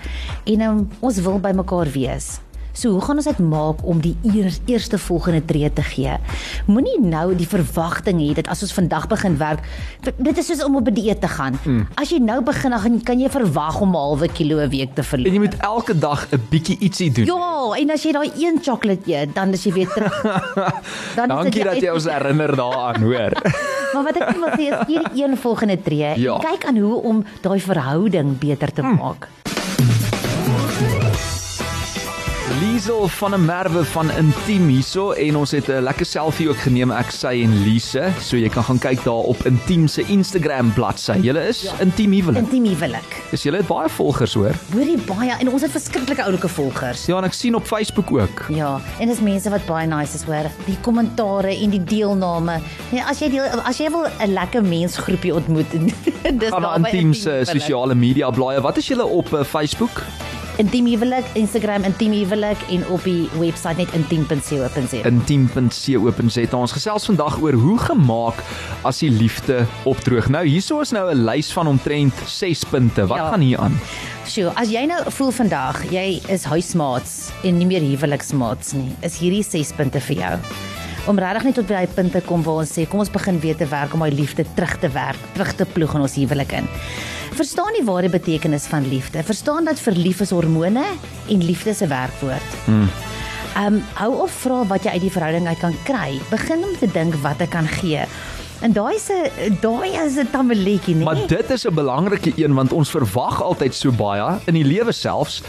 en 0.45 0.62
um, 0.62 0.89
ons 1.00 1.21
wil 1.21 1.39
by 1.39 1.51
mekaar 1.51 1.92
wees. 1.92 2.39
So 2.73 2.94
hoe 2.95 3.01
gaan 3.03 3.19
ons 3.19 3.27
dit 3.27 3.39
maak 3.44 3.81
om 3.83 4.00
die 4.03 4.13
eers, 4.23 4.62
eerste 4.65 4.97
volgende 4.97 5.41
tree 5.45 5.68
te 5.73 5.83
gee? 5.83 6.13
Moenie 6.71 6.97
nou 7.03 7.35
die 7.35 7.47
verwagting 7.47 8.21
hê 8.23 8.31
dat 8.38 8.47
as 8.51 8.63
ons 8.63 8.73
vandag 8.73 9.09
begin 9.12 9.35
werk, 9.41 9.65
dit 10.07 10.38
is 10.38 10.47
soos 10.47 10.63
om 10.63 10.77
op 10.79 10.88
'n 10.88 10.94
dieet 10.94 11.21
te 11.21 11.27
gaan. 11.27 11.59
Mm. 11.65 11.88
As 11.95 12.09
jy 12.09 12.19
nou 12.19 12.41
begin, 12.41 12.71
dan 12.71 13.01
kan 13.03 13.19
jy 13.19 13.29
verwag 13.29 13.81
om 13.81 13.91
'n 13.91 13.95
halwe 13.95 14.27
kilo 14.27 14.59
'n 14.59 14.69
week 14.69 14.95
te 14.95 15.03
verloor. 15.03 15.27
En 15.27 15.33
jy 15.33 15.39
moet 15.39 15.57
elke 15.59 15.97
dag 15.97 16.27
'n 16.31 16.41
bietjie 16.50 16.77
ietsie 16.79 17.12
doen. 17.12 17.25
Ja, 17.25 17.75
en 17.75 17.89
as 17.89 18.03
jy 18.03 18.12
daai 18.12 18.31
een 18.38 18.59
sjokolade 18.62 19.01
eet, 19.06 19.35
dan 19.35 19.51
is 19.51 19.63
jy 19.63 19.73
weer 19.73 19.89
terug. 19.89 20.21
Dan 21.15 21.27
Dankie 21.27 21.51
dit 21.51 21.63
dat 21.63 21.81
jy 21.81 21.89
ons 21.89 22.06
herinner 22.06 22.56
daaraan, 22.56 23.01
hoor. 23.01 23.31
Maar 23.94 24.03
wat 24.03 24.15
ek 24.15 24.29
wil 24.31 24.47
sê 24.56 24.71
is 24.71 24.88
hierdie 24.88 25.23
een 25.23 25.38
volgende 25.38 25.81
tree. 25.81 26.13
Ja. 26.15 26.38
Kyk 26.39 26.65
aan 26.65 26.77
hoe 26.77 27.01
om 27.03 27.23
daai 27.41 27.59
verhouding 27.59 28.38
beter 28.39 28.71
te 28.71 28.81
maak. 28.81 29.27
Liesel 32.62 33.08
van 33.08 33.34
'n 33.34 33.46
Merwe 33.46 33.86
van 33.86 34.12
Intiem 34.12 34.68
hierso 34.68 35.12
en 35.12 35.36
ons 35.36 35.52
het 35.52 35.68
'n 35.68 35.81
lekker 35.81 36.06
selfie 36.06 36.50
ook 36.50 36.58
geneem 36.58 36.92
ek 36.92 37.12
sy 37.12 37.42
en 37.44 37.63
Lise. 37.63 38.12
So 38.19 38.38
jy 38.38 38.50
kan 38.50 38.63
gaan 38.63 38.80
kyk 38.80 39.04
daar 39.04 39.25
op 39.34 39.46
Intiem 39.46 39.88
se 39.88 40.02
Instagram 40.02 40.74
bladsy. 40.74 41.18
Julle 41.22 41.48
is 41.48 41.62
ja. 41.62 41.72
Intiem 41.80 42.12
huwelik. 42.12 42.44
Intiem 42.44 42.66
huwelik. 42.66 43.24
Dis 43.31 43.44
julle 43.44 43.58
het 43.58 43.68
baie 43.68 43.90
volgers 43.90 44.34
hoor. 44.34 44.54
Hoorie 44.74 44.97
baie 44.97 45.31
en 45.40 45.50
ons 45.50 45.62
het 45.62 45.71
verskriklike 45.71 46.24
oulike 46.24 46.47
volgers. 46.47 47.06
Ja, 47.06 47.18
en 47.18 47.24
ek 47.24 47.33
sien 47.33 47.56
op 47.56 47.66
Facebook 47.66 48.12
ook. 48.12 48.45
Ja, 48.50 48.80
en 49.00 49.07
dis 49.07 49.19
mense 49.19 49.50
wat 49.50 49.66
baie 49.66 49.88
nice 49.88 50.16
is 50.16 50.24
hoor. 50.24 50.52
Die 50.66 50.78
kommentare 50.81 51.62
en 51.62 51.69
die 51.69 51.83
deelname. 51.83 52.59
Ja, 52.92 53.09
as 53.09 53.19
jy 53.19 53.30
deel 53.30 53.44
as 53.66 53.78
jy 53.78 53.90
wil 53.90 54.06
'n 54.19 54.33
lekker 54.33 54.64
mensgroepie 54.64 55.33
ontmoet, 55.33 55.71
dis 56.40 56.50
Gaan 56.50 56.62
na 56.62 56.68
daar 56.68 56.80
by 56.80 56.88
Intiem 56.88 57.14
se 57.14 57.42
sosiale 57.44 57.95
media 57.95 58.30
blaaie. 58.30 58.62
Wat 58.62 58.78
is 58.78 58.88
julle 58.88 59.06
op 59.06 59.33
uh, 59.33 59.44
Facebook? 59.44 60.04
Intiem 60.60 60.86
huwelik, 60.92 61.26
Instagram 61.40 61.84
intiem 61.88 62.12
huwelik 62.12 62.60
en 62.76 62.84
op 62.92 63.04
die 63.08 63.30
webwerf 63.40 63.78
net 63.80 63.94
intiem.co.za. 63.96 65.00
intiem.co.za. 65.08 66.58
Ons 66.58 66.74
gesels 66.76 67.08
vandag 67.08 67.38
oor 67.42 67.56
hoe 67.58 67.78
gemaak 67.80 68.42
as 68.88 69.00
die 69.02 69.10
liefde 69.10 69.62
opdroog. 69.90 70.28
Nou 70.34 70.44
hierso 70.46 70.81
is 70.84 70.92
nou 70.92 71.08
'n 71.10 71.24
lys 71.26 71.52
van 71.56 71.68
omtrent 71.68 72.14
6 72.28 72.64
punte. 72.70 73.08
Wat 73.08 73.18
Ja. 73.18 73.30
gaan 73.31 73.40
hier 73.40 73.60
aan? 73.60 73.80
Sjoe, 74.28 74.52
as 74.56 74.70
jy 74.70 74.86
nou 74.86 75.00
voel 75.12 75.31
vandag 75.31 75.84
jy 75.92 76.22
is 76.28 76.44
huismaats 76.44 77.31
en 77.44 77.58
nie 77.58 77.66
meer 77.66 77.81
huweliksmaats 77.81 78.74
nie, 78.74 78.92
is 79.02 79.18
hierdie 79.18 79.44
6 79.44 79.72
punte 79.76 80.00
vir 80.02 80.16
jou. 80.16 80.40
Om 81.08 81.18
regtig 81.18 81.44
net 81.44 81.56
tot 81.56 81.68
by 81.68 81.74
daai 81.74 81.88
punt 81.88 82.12
te 82.12 82.22
kom 82.22 82.44
waar 82.44 82.56
ons 82.62 82.70
sê 82.78 82.88
kom 82.88 83.00
ons 83.00 83.10
begin 83.10 83.40
weer 83.40 83.56
te 83.56 83.66
werk 83.66 83.94
om 83.94 84.00
daai 84.00 84.12
liefde 84.12 84.46
terug 84.56 84.78
te 84.80 84.90
werk, 84.90 85.18
terug 85.34 85.54
te 85.56 85.66
ploeg 85.66 85.96
in 85.96 86.02
ons 86.02 86.16
huwelik 86.16 86.52
in. 86.52 86.68
Verstaan 87.42 87.74
die 87.74 87.81
ware 87.81 88.10
betekenis 88.10 88.68
van 88.69 88.86
liefde. 88.86 89.24
Verstaan 89.26 89.66
dat 89.66 89.80
verlief 89.81 90.19
is 90.21 90.30
hormone 90.30 90.83
en 91.30 91.44
liefde 91.44 91.69
is 91.69 91.81
'n 91.81 91.88
werkwoord. 91.88 92.50
Ehm 93.56 93.74
um, 93.74 93.83
hou 93.94 94.21
op 94.21 94.30
vra 94.30 94.66
wat 94.66 94.83
jy 94.83 94.92
uit 94.92 95.02
die 95.02 95.12
verhouding 95.12 95.48
uit 95.48 95.60
kan 95.60 95.76
kry. 95.83 96.19
Begin 96.30 96.64
om 96.64 96.78
te 96.78 96.92
dink 96.92 97.16
wat 97.16 97.42
ek 97.42 97.50
kan 97.50 97.68
gee. 97.68 98.06
En 98.61 98.73
daai 98.73 98.99
se 98.99 99.15
daai 99.61 99.89
is 100.06 100.15
'n 100.18 100.27
tamaletjie, 100.31 100.95
nee. 100.95 101.03
Maar 101.03 101.27
dit 101.27 101.49
is 101.49 101.65
'n 101.65 101.73
belangrike 101.73 102.31
een 102.35 102.53
want 102.53 102.71
ons 102.73 102.89
verwag 102.89 103.41
altyd 103.44 103.73
so 103.73 103.91
baie 103.91 104.37
in 104.45 104.53
die 104.53 104.63
lewe 104.63 104.91
selfs. 104.91 105.41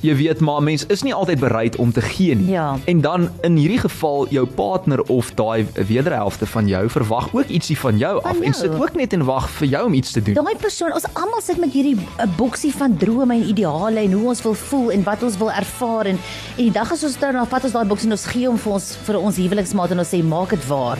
Jy 0.00 0.16
weet 0.16 0.40
maar 0.40 0.62
mens 0.62 0.86
is 0.86 1.02
nie 1.02 1.14
altyd 1.14 1.40
bereid 1.40 1.76
om 1.76 1.92
te 1.92 2.00
gee 2.00 2.34
nie. 2.34 2.50
Ja. 2.50 2.76
En 2.84 3.00
dan 3.00 3.28
in 3.40 3.56
hierdie 3.56 3.78
geval 3.78 4.26
jou 4.30 4.46
partner 4.46 5.02
of 5.02 5.34
daai 5.34 5.66
wederhelfte 5.86 6.46
van 6.46 6.68
jou 6.68 6.88
verwag 6.88 7.28
ook 7.34 7.48
ietsie 7.48 7.78
van 7.78 7.98
jou 7.98 8.20
Van 8.22 8.30
af 8.30 8.36
en 8.36 8.42
jou. 8.42 8.54
sit 8.54 8.80
ook 8.80 8.94
net 8.94 9.12
en 9.12 9.24
wag 9.24 9.50
vir 9.50 9.68
jou 9.68 9.86
om 9.86 9.92
iets 9.92 10.12
te 10.12 10.22
doen. 10.22 10.34
Daai 10.34 10.56
persoon, 10.56 10.92
ons 10.94 11.04
almal 11.12 11.40
sit 11.40 11.58
met 11.58 11.72
hierdie 11.72 11.96
'n 12.18 12.30
boksie 12.36 12.72
van 12.74 12.96
drome 12.96 13.34
en 13.34 13.42
ideale 13.48 14.00
en 14.00 14.12
hoe 14.12 14.28
ons 14.28 14.42
wil 14.42 14.54
voel 14.54 14.90
en 14.90 15.02
wat 15.02 15.22
ons 15.22 15.36
wil 15.36 15.50
ervaar 15.50 16.06
en 16.06 16.18
en 16.56 16.64
die 16.64 16.70
dag 16.72 16.92
as 16.92 17.04
ons 17.04 17.18
dan 17.18 17.46
vat 17.46 17.64
ons 17.64 17.72
daai 17.72 17.84
boksie 17.86 18.06
en 18.06 18.12
ons 18.12 18.26
gee 18.26 18.46
hom 18.46 18.58
vir 18.58 18.72
ons 18.72 18.96
vir 19.04 19.18
ons 19.18 19.36
huweliksmaat 19.36 19.90
en 19.90 19.98
ons 19.98 20.08
sê 20.14 20.22
maak 20.22 20.50
dit 20.50 20.66
waar. 20.66 20.98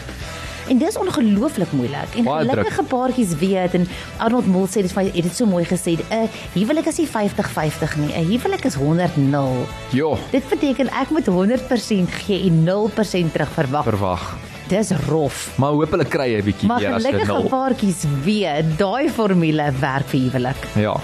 En 0.70 0.78
dis 0.78 0.96
ongelooflik 0.98 1.72
moeilik. 1.74 2.12
En 2.16 2.24
Baie 2.24 2.46
gelukkige 2.48 2.82
paartjies 2.82 3.32
weet 3.40 3.74
en 3.74 3.88
Arnold 4.22 4.46
Mol 4.46 4.66
sê 4.70 4.82
dit 4.86 4.92
van 4.94 5.04
het 5.04 5.14
dit 5.26 5.34
so 5.36 5.46
mooi 5.46 5.64
gesê, 5.66 5.98
'n 5.98 6.28
huwelik 6.54 6.86
is 6.86 6.98
nie 6.98 7.08
50-50 7.08 7.96
nie. 7.98 8.12
'n 8.14 8.24
Huwelik 8.30 8.64
is 8.64 8.74
100-0. 8.74 9.66
Ja, 9.90 10.14
Dit 10.30 10.48
beteken 10.48 10.86
ek 10.92 11.10
moet 11.10 11.26
100% 11.26 12.10
gee 12.26 12.46
en 12.46 12.62
0% 12.64 13.32
terug 13.32 13.50
verwag. 13.52 13.84
verwag. 13.84 14.36
Dis 14.68 14.90
rof. 15.08 15.50
Maar 15.58 15.70
hoop 15.70 15.90
hulle 15.90 16.04
kry 16.04 16.34
'n 16.38 16.44
bietjie 16.44 16.68
Maar 16.68 16.80
meer 16.80 16.94
as 16.94 17.02
'n 17.02 17.06
gelukkige 17.06 17.32
nul. 17.32 17.48
paartjies 17.48 18.04
weet 18.24 18.78
daai 18.78 19.08
formule 19.10 19.72
werk 19.80 20.06
vir 20.08 20.20
huwelik. 20.20 20.56
Ja. 20.74 20.96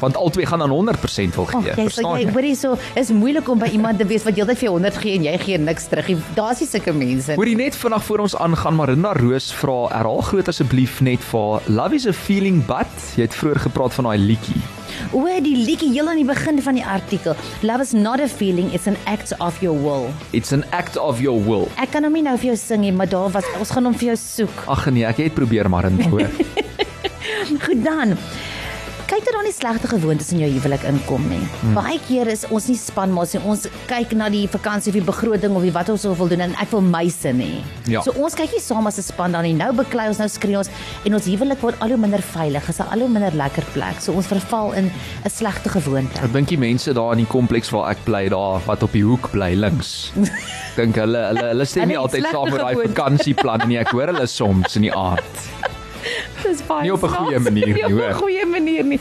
Want 0.00 0.16
albei 0.16 0.46
gaan 0.46 0.58
dan 0.64 0.70
100% 0.70 1.34
wil 1.34 1.48
gee. 1.50 1.74
jy 1.76 1.88
sê 1.90 2.04
jy 2.04 2.24
jy? 2.24 2.32
hoor 2.32 2.46
hierso, 2.46 2.76
is 2.94 3.10
moeilik 3.10 3.48
om 3.48 3.58
by 3.58 3.70
iemand 3.74 3.98
te 3.98 4.06
wees 4.08 4.24
wat 4.26 4.38
heeltyd 4.38 4.60
vir 4.60 4.68
jou 4.68 4.74
100 4.78 5.02
gee 5.02 5.18
en 5.18 5.28
jy 5.28 5.36
gee 5.44 5.58
niks 5.58 5.88
terug. 5.90 6.08
nie. 6.08 6.18
Daar's 6.38 6.60
nie 6.60 6.68
sulke 6.70 6.92
mense. 6.92 7.34
Hoorie 7.38 7.56
net 7.58 7.76
vinnig 7.76 8.04
voor 8.04 8.24
ons 8.26 8.36
aangaan 8.36 8.74
Marinda 8.78 9.12
Roos 9.18 9.52
vra 9.52 9.78
herhaal 9.92 10.22
groot 10.30 10.48
asseblief 10.48 11.00
net 11.00 11.24
vir 11.32 11.62
Love 11.68 11.94
is 11.94 12.06
a 12.06 12.12
feeling 12.12 12.64
but 12.66 12.90
jy 13.16 13.26
het 13.26 13.34
vroeër 13.34 13.64
gepraat 13.68 13.94
van 13.98 14.10
daai 14.10 14.18
liedjie. 14.18 14.60
O, 15.12 15.24
die 15.42 15.54
liedjie 15.56 15.90
heel 15.92 16.08
aan 16.10 16.20
die 16.20 16.26
begin 16.26 16.60
van 16.62 16.76
die 16.78 16.84
artikel. 16.84 17.36
Love 17.62 17.84
is 17.84 17.92
not 17.92 18.20
a 18.20 18.28
feeling, 18.28 18.72
it's 18.74 18.88
an 18.90 18.96
act 19.06 19.32
of 19.40 19.60
your 19.62 19.76
will. 19.78 20.10
It's 20.32 20.52
an 20.52 20.64
act 20.70 20.98
of 20.98 21.22
your 21.22 21.38
will. 21.44 21.68
Ek 21.80 21.92
kan 21.94 22.06
hom 22.06 22.16
nie 22.16 22.24
nou 22.26 22.36
vir 22.40 22.52
jou 22.52 22.58
sing 22.60 22.84
nie, 22.84 22.92
maar 22.92 23.08
daar 23.10 23.30
was 23.34 23.46
ons 23.58 23.72
gaan 23.74 23.88
hom 23.88 23.96
vir 23.98 24.12
jou 24.12 24.18
soek. 24.20 24.64
Ag 24.68 24.88
nee, 24.92 25.06
ek 25.08 25.22
het 25.28 25.36
probeer 25.38 25.70
Marinda 25.70 26.08
hoor. 26.12 26.28
Goed 27.64 27.84
dan. 27.84 28.16
Kyk 29.08 29.24
dat 29.24 29.32
daar 29.32 29.46
nie 29.46 29.54
slegte 29.56 29.88
gewoontes 29.88 30.28
in 30.34 30.42
jou 30.42 30.48
huwelik 30.52 30.82
inkom 30.84 31.22
nie. 31.30 31.40
Hmm. 31.62 31.72
Baie 31.78 31.96
keer 32.04 32.28
is 32.28 32.42
ons 32.52 32.66
nie 32.68 32.76
spanmaats 32.76 33.32
nie. 33.32 33.40
Ons 33.48 33.62
kyk 33.88 34.10
na 34.18 34.26
die 34.28 34.42
vakansie 34.52 34.92
of 34.92 34.98
die 34.98 35.04
begroting 35.06 35.54
of 35.56 35.64
die 35.64 35.72
wat 35.72 35.88
ons 35.88 36.04
wil 36.18 36.28
doen 36.28 36.44
en 36.44 36.52
ek 36.60 36.68
wil 36.74 36.84
meise 36.84 37.32
nie. 37.32 37.62
Ja. 37.88 38.02
So 38.04 38.12
ons 38.20 38.36
kyk 38.36 38.52
nie 38.52 38.60
saam 38.60 38.84
as 38.90 38.98
'n 39.00 39.06
span 39.06 39.32
dan 39.32 39.48
nie. 39.48 39.54
Nou 39.56 39.70
beklei 39.72 40.08
ons, 40.12 40.20
nou 40.20 40.28
skree 40.28 40.58
ons 40.58 40.68
en 41.06 41.14
ons 41.14 41.24
huwelik 41.24 41.60
word 41.64 41.80
al 41.80 41.88
hoe 41.88 41.96
minder 41.96 42.20
veilig. 42.20 42.68
Is 42.68 42.80
'n 42.80 42.92
al 42.92 43.00
hoe 43.00 43.08
minder 43.08 43.32
lekker 43.32 43.64
plek. 43.72 43.96
So 44.00 44.12
ons 44.12 44.26
verval 44.26 44.72
in 44.72 44.92
'n 45.24 45.30
slegte 45.30 45.70
gewoonte. 45.70 46.20
Ek 46.22 46.32
dink 46.32 46.48
die 46.48 46.58
mense 46.58 46.92
daar 46.92 47.12
in 47.12 47.24
die 47.24 47.32
kompleks 47.32 47.70
waar 47.70 47.90
ek 47.92 48.04
bly 48.04 48.28
daar 48.28 48.60
wat 48.66 48.82
op 48.82 48.92
die 48.92 49.04
hoek 49.04 49.30
bly 49.30 49.54
links. 49.54 50.12
Dink 50.76 50.96
hulle 50.96 51.32
hulle 51.32 51.48
hulle 51.48 51.64
stem 51.64 51.88
nie 51.88 51.96
altyd 51.96 52.28
saam 52.30 52.52
oor 52.52 52.58
daai 52.58 52.74
gewoontes. 52.74 52.92
vakansieplan 52.92 53.68
nie. 53.68 53.78
Ek 53.78 53.88
hoor 53.88 54.12
hulle 54.12 54.26
soms 54.26 54.76
in 54.76 54.82
die 54.82 54.92
aand. 54.92 55.32
Dis 56.42 56.60
baie 56.66 56.82
Nie 56.82 56.92
op 56.92 57.02
'n 57.02 57.08
goeie 57.08 57.38
manier 57.40 57.66
nie, 57.66 57.74
Nie 57.74 57.84
op 57.84 57.90
hoor. 57.90 58.08
'n 58.10 58.14
goeie 58.14 58.46
manier 58.46 58.84
nie. 58.84 59.00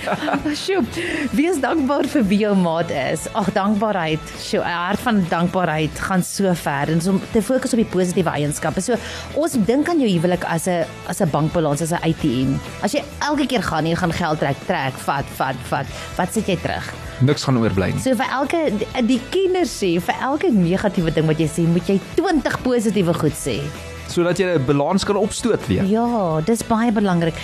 Sjoe. 0.56 0.84
Wees 1.32 1.60
dankbaar 1.60 2.06
vir 2.08 2.24
wie 2.28 2.38
jou 2.40 2.56
maat 2.56 2.90
is. 2.90 3.28
Ag, 3.34 3.52
dankbaarheid. 3.54 4.20
Sjoe, 4.42 4.62
'n 4.64 4.68
hart 4.88 5.00
van 5.00 5.26
dankbaarheid 5.30 6.00
gaan 6.00 6.24
so 6.24 6.54
ver 6.54 6.90
en 6.90 7.02
so 7.02 7.10
om 7.12 7.22
te 7.32 7.42
fokus 7.42 7.74
op 7.74 7.78
die 7.80 7.86
positiewe 7.86 8.30
eienskappe. 8.30 8.82
So 8.82 8.96
ons 9.36 9.54
dink 9.66 9.90
aan 9.90 10.00
jou 10.00 10.10
huwelik 10.10 10.44
as 10.46 10.68
'n 10.68 10.86
as 11.08 11.22
'n 11.22 11.30
bankbalans, 11.30 11.82
as 11.82 11.92
'n 11.92 12.02
ATM. 12.04 12.60
As 12.82 12.92
jy 12.94 13.04
elke 13.20 13.46
keer 13.46 13.64
gaan 13.64 13.86
jy 13.86 13.96
gaan 13.96 14.14
geld 14.14 14.40
trek, 14.40 14.58
trek, 14.66 14.94
vat, 15.06 15.26
vat, 15.36 15.56
vat. 15.70 15.86
Wat 16.18 16.34
sit 16.34 16.48
jy 16.48 16.56
terug? 16.58 16.94
Niks 17.22 17.44
gaan 17.44 17.58
oorbly 17.58 17.92
nie. 17.92 18.00
So 18.02 18.14
vir 18.16 18.26
elke 18.32 18.72
die 19.08 19.22
kinders 19.32 19.72
sê, 19.82 20.00
vir 20.00 20.16
elke 20.22 20.48
negatiewe 20.52 21.12
ding 21.14 21.26
wat 21.28 21.38
jy 21.40 21.48
sê, 21.48 21.66
moet 21.68 21.88
jy 21.88 22.00
20 22.16 22.62
positiewe 22.62 23.14
goed 23.14 23.34
sê. 23.34 23.62
Sodat 24.08 24.38
jy 24.38 24.46
'n 24.58 24.66
balans 24.66 25.04
kan 25.04 25.16
opstoot 25.16 25.68
weer. 25.68 25.84
Ja, 25.86 26.42
dis 26.46 26.64
baie 26.68 26.92
belangrik. 26.92 27.36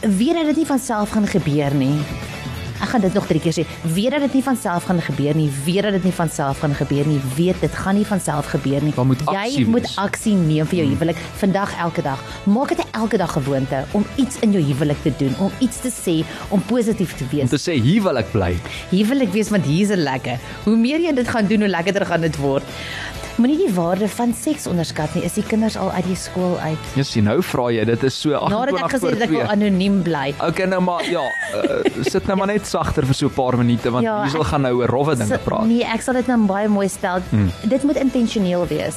Weet 0.00 0.34
dat 0.34 0.44
dit 0.46 0.56
nie 0.56 0.66
van 0.66 0.78
self 0.78 1.10
gaan 1.10 1.26
gebeur 1.26 1.74
nie. 1.74 1.98
Ek 2.80 2.88
gaan 2.88 3.00
dit 3.00 3.12
nog 3.14 3.26
drie 3.26 3.40
keer 3.40 3.52
sê. 3.52 3.66
Weet 3.94 4.10
dat 4.10 4.20
dit 4.20 4.34
nie 4.34 4.42
van 4.42 4.56
self 4.56 4.84
gaan 4.84 5.00
gebeur 5.00 5.34
nie. 5.34 5.50
Weet 5.64 5.82
dat 5.82 5.92
dit 5.92 6.04
nie 6.04 6.12
van 6.12 6.28
self 6.30 6.58
gaan 6.60 6.74
gebeur 6.74 7.06
nie. 7.06 7.20
Weet 7.36 7.60
dit 7.60 7.70
gaan 7.74 7.94
nie 7.94 8.04
van 8.06 8.20
self 8.20 8.46
gebeur 8.46 8.82
nie. 8.82 8.92
Moet 8.96 9.20
Jy 9.26 9.64
moet 9.66 9.80
wees. 9.82 9.96
aksie 9.96 10.34
neem 10.34 10.66
vir 10.66 10.78
jou 10.78 10.88
huwelik 10.88 11.16
vandag 11.36 11.74
elke 11.78 12.02
dag. 12.02 12.18
Maak 12.46 12.68
dit 12.68 12.78
'n 12.78 12.88
elke 12.92 13.16
dag 13.16 13.32
gewoonte 13.32 13.84
om 13.92 14.04
iets 14.16 14.38
in 14.40 14.52
jou 14.52 14.62
huwelik 14.62 15.02
te 15.02 15.12
doen, 15.18 15.34
om 15.38 15.50
iets 15.58 15.80
te 15.80 15.90
sê, 15.90 16.24
om 16.50 16.60
positief 16.60 17.14
te 17.16 17.24
Om 17.24 17.30
wees. 17.30 17.50
te 17.50 17.58
sê 17.70 17.82
hier 17.82 18.02
wil 18.02 18.16
ek 18.16 18.30
bly. 18.32 18.56
Huwelik 18.90 19.32
wees 19.32 19.48
want 19.50 19.64
hier's 19.64 19.90
'n 19.90 20.02
lekker. 20.02 20.38
Hoe 20.64 20.76
meer 20.76 21.00
jy 21.00 21.12
dit 21.14 21.28
gaan 21.28 21.46
doen, 21.46 21.58
hoe 21.60 21.68
lekkerder 21.68 22.06
gaan 22.06 22.20
dit 22.20 22.36
word. 22.36 22.62
Moenie 23.38 23.56
die 23.60 23.70
waarde 23.74 24.08
van 24.10 24.32
seks 24.34 24.66
onderskat 24.66 25.12
nie. 25.14 25.22
Is 25.22 25.36
die 25.38 25.44
kinders 25.46 25.76
al 25.78 25.92
uit 25.94 26.06
die 26.08 26.16
skool 26.18 26.56
uit? 26.58 26.88
Ja, 26.98 27.04
sien 27.06 27.24
nou 27.28 27.36
vra 27.46 27.68
jy, 27.70 27.84
dit 27.86 28.02
is 28.08 28.16
so 28.18 28.32
28 28.34 28.50
Nadat 28.50 28.80
ek 28.82 28.90
gesê 28.96 29.00
voor 29.04 29.14
het 29.14 29.22
ek 29.22 29.30
wil 29.30 29.44
2. 29.44 29.50
anoniem 29.54 30.00
bly. 30.02 30.34
Okay 30.48 30.66
nou 30.66 30.80
maar 30.82 31.04
ja, 31.06 31.22
uh, 31.54 32.02
sit 32.10 32.26
nou 32.26 32.36
maar 32.40 32.50
net 32.50 32.66
sagter 32.66 33.06
vir 33.06 33.14
so 33.14 33.26
'n 33.30 33.34
paar 33.36 33.56
minute 33.56 33.90
want 33.94 34.04
Ja, 34.04 34.22
hiersal 34.24 34.40
ek- 34.42 34.50
gaan 34.50 34.62
nou 34.66 34.74
oor 34.80 34.88
rowwe 34.90 35.14
dinge 35.16 35.38
praat. 35.38 35.66
Nee, 35.66 35.84
ek 35.84 36.00
sal 36.02 36.14
dit 36.14 36.26
nou 36.26 36.38
baie 36.46 36.68
mooi 36.68 36.88
stel. 36.88 37.22
Hmm. 37.30 37.50
Dit 37.62 37.82
moet 37.84 37.96
intentioneel 37.96 38.66
wees. 38.66 38.96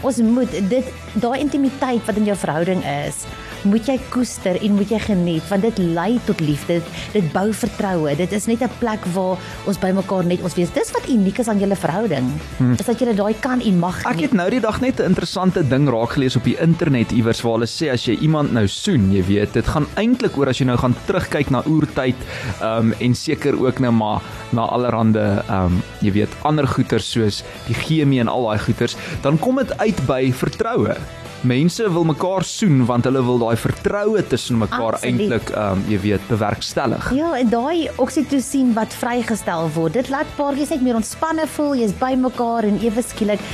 Ons 0.00 0.16
moet 0.22 0.50
dit 0.68 0.84
daai 1.20 1.40
intimiteit 1.40 2.04
wat 2.06 2.16
in 2.16 2.24
jou 2.24 2.36
verhouding 2.36 2.82
is, 3.06 3.24
moet 3.64 3.86
jy 3.88 3.98
koester 4.12 4.58
en 4.60 4.76
moet 4.78 4.90
jy 4.90 4.98
geniet 4.98 5.48
want 5.50 5.62
dit 5.62 5.78
lei 5.78 6.20
tot 6.26 6.40
liefde. 6.40 6.80
Dit 7.12 7.32
bou 7.32 7.52
vertroue. 7.52 8.16
Dit 8.16 8.32
is 8.32 8.46
net 8.46 8.62
'n 8.62 8.70
plek 8.78 9.04
waar 9.14 9.38
ons 9.66 9.78
by 9.78 9.92
mekaar 9.92 10.24
net 10.24 10.42
ons 10.42 10.54
wees. 10.54 10.72
Dis 10.72 10.92
wat 10.92 11.08
uniek 11.08 11.38
is 11.38 11.48
aan 11.48 11.58
julle 11.58 11.76
verhouding. 11.76 12.30
Hmm. 12.58 12.72
Is 12.72 12.86
dat 12.86 12.98
dit 12.98 13.16
daai 13.16 13.34
kan 13.40 13.60
en 13.60 13.78
mag 13.78 14.04
Ek 14.04 14.20
het 14.20 14.32
nou 14.32 14.50
die 14.50 14.60
dag 14.60 14.80
net 14.80 15.00
'n 15.00 15.04
interessante 15.04 15.62
ding 15.62 15.88
raak 15.88 16.12
gelees 16.12 16.36
op 16.36 16.44
die 16.44 16.56
internet 16.60 17.12
iewers 17.12 17.42
waar 17.42 17.58
hulle 17.58 17.66
sê 17.66 17.90
as 17.92 18.04
jy 18.04 18.16
iemand 18.20 18.52
nou 18.52 18.66
soen, 18.68 19.12
jy 19.12 19.22
weet, 19.24 19.52
dit 19.52 19.66
gaan 19.66 19.86
eintlik 19.96 20.36
oor 20.36 20.48
as 20.48 20.58
jy 20.58 20.66
nou 20.66 20.76
gaan 20.76 20.96
terugkyk 21.06 21.50
na 21.50 21.62
oertyd, 21.66 22.16
ehm 22.60 22.92
um, 22.92 22.94
en 23.00 23.14
seker 23.14 23.54
ook 23.60 23.78
nou 23.80 23.92
maar 23.92 24.22
na 24.52 24.62
allerhande 24.62 25.42
ehm 25.48 25.64
um, 25.64 25.82
jy 26.00 26.12
weet, 26.12 26.28
ander 26.42 26.66
goeters 26.66 27.10
soos 27.10 27.42
die 27.66 27.74
chemie 27.74 28.20
en 28.20 28.28
al 28.28 28.46
daai 28.48 28.58
goeters, 28.58 28.96
dan 29.22 29.38
kom 29.38 29.56
dit 29.56 29.78
uit 29.78 30.06
by 30.06 30.32
vertroue. 30.32 30.96
Mense 31.44 31.84
wil 31.92 32.06
mekaar 32.08 32.44
soen 32.48 32.84
want 32.88 33.04
hulle 33.04 33.20
wil 33.24 33.38
daai 33.42 33.56
vertroue 33.60 34.22
tussen 34.32 34.56
mekaar 34.62 34.96
eintlik 35.04 35.50
ehm 35.52 35.80
um, 35.80 35.82
jy 35.92 35.98
weet 36.00 36.28
bewerkstellig. 36.30 37.10
Ja, 37.16 37.34
en 37.36 37.50
daai 37.52 37.90
oksitosien 38.00 38.72
wat 38.76 38.96
vrygestel 38.96 39.68
word, 39.76 39.98
dit 39.98 40.08
laat 40.12 40.30
paartjies 40.38 40.72
net 40.72 40.84
meer 40.86 40.96
ontspanne 41.00 41.44
voel, 41.56 41.74
jy's 41.82 41.92
by 42.00 42.14
mekaar 42.16 42.64
en 42.68 42.80
ewe 42.80 43.04
skielik 43.04 43.44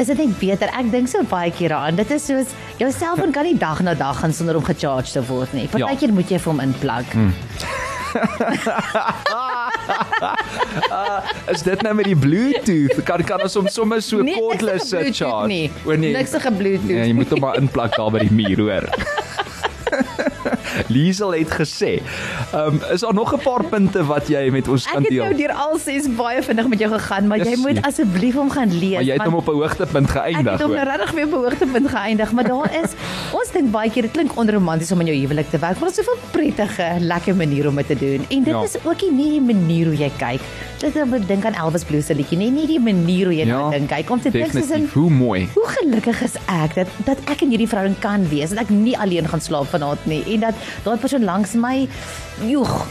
is 0.00 0.08
dit 0.08 0.20
net 0.20 0.36
beter. 0.40 0.72
Ek 0.76 0.90
dink 0.92 1.08
so 1.08 1.24
baie 1.28 1.52
keer 1.52 1.72
daaraan. 1.72 1.96
Dit 2.00 2.12
is 2.14 2.26
soos 2.28 2.52
jou 2.80 2.90
selfoon 2.92 3.32
kan 3.32 3.48
nie 3.48 3.56
dag 3.58 3.80
na 3.84 3.94
dag 3.94 4.20
gaan 4.20 4.32
sonder 4.32 4.58
om 4.60 4.64
gecharge 4.64 5.12
te 5.12 5.24
word 5.28 5.52
nie. 5.56 5.68
Ja. 5.68 5.86
Partykeer 5.86 6.12
moet 6.12 6.32
jy 6.32 6.40
vir 6.40 6.52
hom 6.52 6.62
inplug. 6.64 7.16
Hmm. 7.16 7.32
Is 11.52 11.62
dit 11.62 11.82
nou 11.82 11.94
met 11.94 12.04
die 12.08 12.16
Bluetooth? 12.16 13.02
Kan 13.08 13.24
kan 13.26 13.42
ons 13.46 13.54
hom 13.58 13.68
sommer 13.68 14.02
so 14.02 14.22
Nee, 14.22 14.34
cordless 14.38 14.92
charge? 15.12 15.46
nie. 15.50 15.70
O 15.84 15.94
nee. 15.96 16.12
Niks 16.16 16.30
van 16.36 16.56
Bluetooth. 16.56 16.90
Ja, 16.90 17.04
jy 17.08 17.12
moet 17.16 17.30
hom 17.34 17.40
maar 17.44 17.56
inplak 17.60 17.96
daar 17.96 18.10
by 18.14 18.18
die 18.28 18.32
muur, 18.32 18.58
hoor. 18.66 18.88
Liesel 20.92 21.34
het 21.36 21.50
gesê. 21.52 21.90
Ehm 22.52 22.78
um, 22.78 22.80
is 22.92 23.00
daar 23.04 23.14
nog 23.14 23.32
'n 23.36 23.42
paar 23.44 23.64
punte 23.64 24.04
wat 24.06 24.28
jy 24.28 24.48
met 24.50 24.68
ons 24.68 24.86
Ek 24.86 24.92
kan 24.92 25.02
het 25.02 25.12
nou 25.12 25.28
deel? 25.28 25.36
deur 25.46 25.52
al 25.56 25.78
ses 25.78 26.06
baie 26.16 26.42
vinnig 26.42 26.66
met 26.68 26.78
jou 26.78 26.92
gegaan, 26.92 27.26
maar 27.26 27.38
jy 27.38 27.50
Yes, 27.50 27.58
moet 27.58 27.72
nee. 27.72 27.84
asseblief 27.84 28.34
hom 28.34 28.50
gaan 28.50 28.78
lees. 28.78 28.92
Maar 28.94 29.02
jy 29.02 29.12
het 29.12 29.22
hom 29.22 29.34
op 29.34 29.48
'n 29.48 29.52
hoogtepunt 29.52 30.08
Ek 30.08 30.16
geëindig, 30.16 30.52
het 30.52 30.62
hom 30.62 30.72
nou 30.72 30.84
regtig 30.88 31.10
weer 31.10 31.24
op 31.26 31.32
'n 31.32 31.36
hoogtepunt 31.44 31.88
geëindig, 31.88 32.32
maar 32.32 32.44
daar 32.44 32.70
is 32.84 32.90
ons 33.34 33.50
dink 33.54 33.70
baie 33.72 33.90
keer 33.92 34.02
dit 34.08 34.12
klink 34.12 34.34
onromanties 34.38 34.90
om 34.92 35.00
in 35.00 35.08
jou 35.12 35.16
huwelik 35.22 35.48
te 35.50 35.58
werk, 35.62 35.78
maar 35.80 35.88
dit 35.90 35.98
is 35.98 36.04
soveel 36.04 36.20
prettige, 36.34 36.88
lekker 37.00 37.36
maniere 37.38 37.68
om 37.68 37.76
dit 37.80 37.86
te 37.92 37.96
doen. 37.98 38.26
En 38.28 38.42
dit 38.44 38.52
Ja. 38.54 38.62
is 38.62 38.76
ook 38.84 39.00
nie 39.02 39.10
net 39.12 39.30
die 39.32 39.54
manier 39.54 39.86
hoe 39.86 39.96
jy 39.96 40.10
kyk. 40.18 40.40
Dit 40.82 40.96
is 40.96 41.02
om 41.02 41.14
dink 41.26 41.44
aan 41.44 41.54
Elvis 41.54 41.84
Blue 41.84 42.02
se 42.02 42.14
liedjie, 42.14 42.38
nee, 42.38 42.50
nie 42.50 42.66
die 42.66 42.80
manier 42.80 43.26
hoe 43.26 43.34
jy 43.36 43.46
Ja, 43.46 43.70
dink 43.70 43.88
kyk 43.88 44.10
om 44.10 44.20
te 44.20 44.30
dink 44.30 44.52
soos 44.52 44.70
in. 44.70 44.88
Hoe 44.92 45.10
mooi. 45.10 45.48
Hoe 45.54 45.66
gelukkig 45.66 46.22
is 46.22 46.34
ek 46.46 46.74
dat 46.74 46.88
dat 47.04 47.18
ek 47.30 47.42
in 47.42 47.48
hierdie 47.50 47.68
verhouding 47.68 47.98
kan 48.00 48.28
wees, 48.28 48.50
dat 48.50 48.58
ek 48.58 48.70
nie 48.70 48.96
alleen 48.98 49.28
gaan 49.28 49.40
slaap 49.40 49.66
vanaand 49.66 50.04
nie 50.06 50.22
en 50.34 50.40
dat 50.40 50.54
daai 50.84 50.96
persoon 50.98 51.24
langs 51.24 51.54
my 51.54 51.88
joeg 52.46 52.86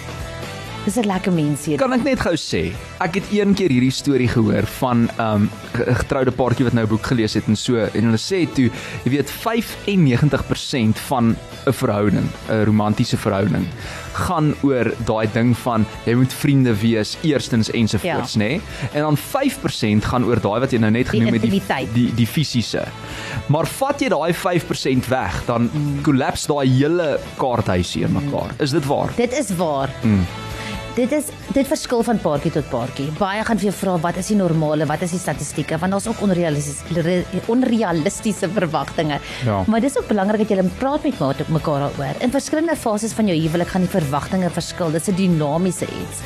Dis 0.85 0.95
'n 0.97 1.05
lekker 1.05 1.31
mens 1.31 1.65
hier. 1.65 1.77
Kan 1.77 1.93
ek 1.93 2.03
net 2.03 2.19
gou 2.19 2.33
sê, 2.35 2.71
ek 2.99 3.13
het 3.15 3.23
een 3.31 3.53
keer 3.53 3.69
hierdie 3.69 3.91
storie 3.91 4.27
gehoor 4.27 4.65
van 4.79 5.03
'n 5.05 5.21
um, 5.21 5.49
getroude 5.73 6.31
paartjie 6.31 6.65
wat 6.65 6.73
nou 6.73 6.85
'n 6.85 6.89
boek 6.89 7.05
gelees 7.05 7.33
het 7.33 7.43
en 7.47 7.55
so 7.55 7.75
en 7.77 8.03
hulle 8.03 8.17
sê 8.17 8.49
toe, 8.53 8.69
jy 9.05 9.11
weet 9.11 9.29
95% 9.29 10.97
van 11.07 11.35
'n 11.67 11.71
verhouding, 11.73 12.25
'n 12.49 12.63
romantiese 12.65 13.17
verhouding, 13.17 13.65
gaan 14.13 14.55
oor 14.63 14.91
daai 15.05 15.27
ding 15.33 15.57
van 15.57 15.85
jy 16.05 16.13
moet 16.15 16.33
vriende 16.33 16.73
wees 16.81 17.17
eerstens 17.21 17.69
ensovoorts, 17.71 18.33
Ja. 18.33 18.39
nê? 18.39 18.47
Nee? 18.47 18.61
En 18.93 19.01
dan 19.01 19.17
5% 19.17 20.05
gaan 20.05 20.25
oor 20.25 20.41
daai 20.41 20.59
wat 20.59 20.71
jy 20.71 20.77
nou 20.79 20.91
net 20.91 21.09
Die 21.11 21.19
genoem 21.19 21.33
het, 21.33 21.41
die 21.41 21.51
intimiteit. 21.51 21.93
die 21.93 22.13
die 22.15 22.27
fisiese. 22.27 22.83
Maar 23.47 23.67
vat 23.67 23.99
jy 24.01 24.09
daai 24.09 24.33
5% 24.33 25.07
weg, 25.07 25.43
dan 25.45 25.69
kollaps 26.01 26.45
daai 26.47 26.67
hele 26.69 27.19
kaarthuisie 27.37 28.03
in 28.03 28.11
mekaar. 28.13 28.49
Is 28.59 28.71
dit 28.71 28.85
waar? 28.85 29.09
Dit 29.15 29.31
is 29.33 29.55
waar. 29.55 29.89
Mm. 30.03 30.25
Dit 30.91 31.13
is 31.15 31.29
dit 31.55 31.67
verskil 31.67 32.01
van 32.03 32.17
paartjie 32.19 32.51
tot 32.51 32.65
paartjie. 32.67 33.05
Baie 33.15 33.43
gaan 33.47 33.59
vir 33.61 33.69
jou 33.69 33.75
vra 33.77 33.93
wat 34.03 34.17
is 34.19 34.27
die 34.27 34.35
normale, 34.35 34.83
wat 34.89 35.05
is 35.05 35.13
die 35.15 35.21
statistieke 35.21 35.77
want 35.79 35.95
daar's 35.95 36.07
ook 36.11 36.19
onrealistiese 36.25 37.03
re- 37.05 37.43
onrealistiese 37.53 38.49
verwagtinge. 38.51 39.21
Ja. 39.47 39.61
Maar 39.71 39.79
dis 39.87 39.95
ook 39.97 40.09
belangrik 40.11 40.43
dat 40.43 40.51
jy 40.51 40.65
praat 40.81 41.07
met 41.07 41.15
mekaar 41.15 41.45
mekaar 41.47 41.85
daaroor. 41.87 42.19
In 42.19 42.31
verskillende 42.35 42.75
fases 42.75 43.15
van 43.15 43.31
jou 43.31 43.39
huwelik 43.39 43.71
gaan 43.71 43.87
die 43.87 43.93
verwagtinge 43.95 44.49
verskil. 44.51 44.91
Dit 44.91 45.07
is 45.07 45.13
'n 45.13 45.15
dinamiese 45.15 45.85
iets. 45.87 46.19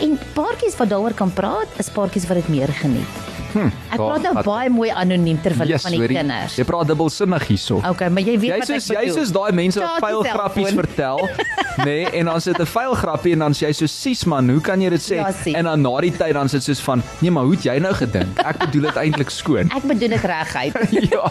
En 0.00 0.18
paartjies 0.34 0.76
wat 0.76 0.88
daaroor 0.88 1.14
kan 1.14 1.32
praat, 1.32 1.68
is 1.78 1.90
paartjies 1.90 2.26
wat 2.28 2.36
dit 2.36 2.48
meer 2.48 2.68
geniet. 2.68 3.33
Hm, 3.54 3.70
Ek 3.94 3.96
praat 4.00 4.22
nou 4.22 4.42
baie 4.44 4.70
mooi 4.70 4.90
anoniem 4.90 5.38
ter 5.42 5.54
wille 5.54 5.68
Yes, 5.74 5.82
van 5.86 5.92
die 5.94 6.00
hoorie. 6.00 6.16
kinders. 6.18 6.56
Jy 6.58 6.64
praat 6.64 6.86
dubbelsinnig 6.90 7.46
hierso. 7.46 7.76
Okay, 7.90 8.08
maar 8.10 8.22
jy 8.26 8.34
weet 8.38 8.50
Jy 8.50 8.58
wat 8.58 8.66
soos 8.66 8.90
ek 8.90 8.96
jy 8.96 9.04
bedoel. 9.06 9.18
soos 9.24 9.32
daai 9.32 9.52
mense 9.52 9.80
wat 9.80 10.00
vuil 10.02 10.22
grappies 10.24 10.72
vertel, 10.74 11.18
nê, 11.78 11.84
nee, 11.84 12.04
en 12.18 12.24
dan 12.26 12.40
sit 12.40 12.58
'n 12.58 12.66
vuil 12.66 12.94
grappie 12.94 13.32
en 13.32 13.38
dan 13.38 13.52
sê 13.52 13.66
jy 13.68 13.72
so 13.72 13.86
sies 13.86 14.24
man, 14.26 14.48
hoe 14.50 14.60
kan 14.60 14.80
jy 14.80 14.90
dit 14.90 15.00
sê? 15.02 15.16
Ja, 15.16 15.30
sien. 15.32 15.54
en 15.54 15.64
dan 15.64 15.80
na 15.82 16.00
die 16.00 16.10
tyd 16.12 16.34
dan 16.34 16.48
sit 16.48 16.62
soos 16.62 16.80
van, 16.80 17.02
nee, 17.20 17.30
maar 17.30 17.44
hoe 17.44 17.54
het 17.54 17.62
jy 17.64 17.78
nou 17.78 17.92
gedink? 17.94 18.38
Ek 18.44 18.58
bedoel 18.58 18.82
dit 18.90 18.96
eintlik 18.96 19.30
skoon. 19.30 19.70
Ek 19.70 19.82
bedoel 19.82 20.08
dit 20.08 20.24
reguit. 20.24 20.74
ja. 21.14 21.24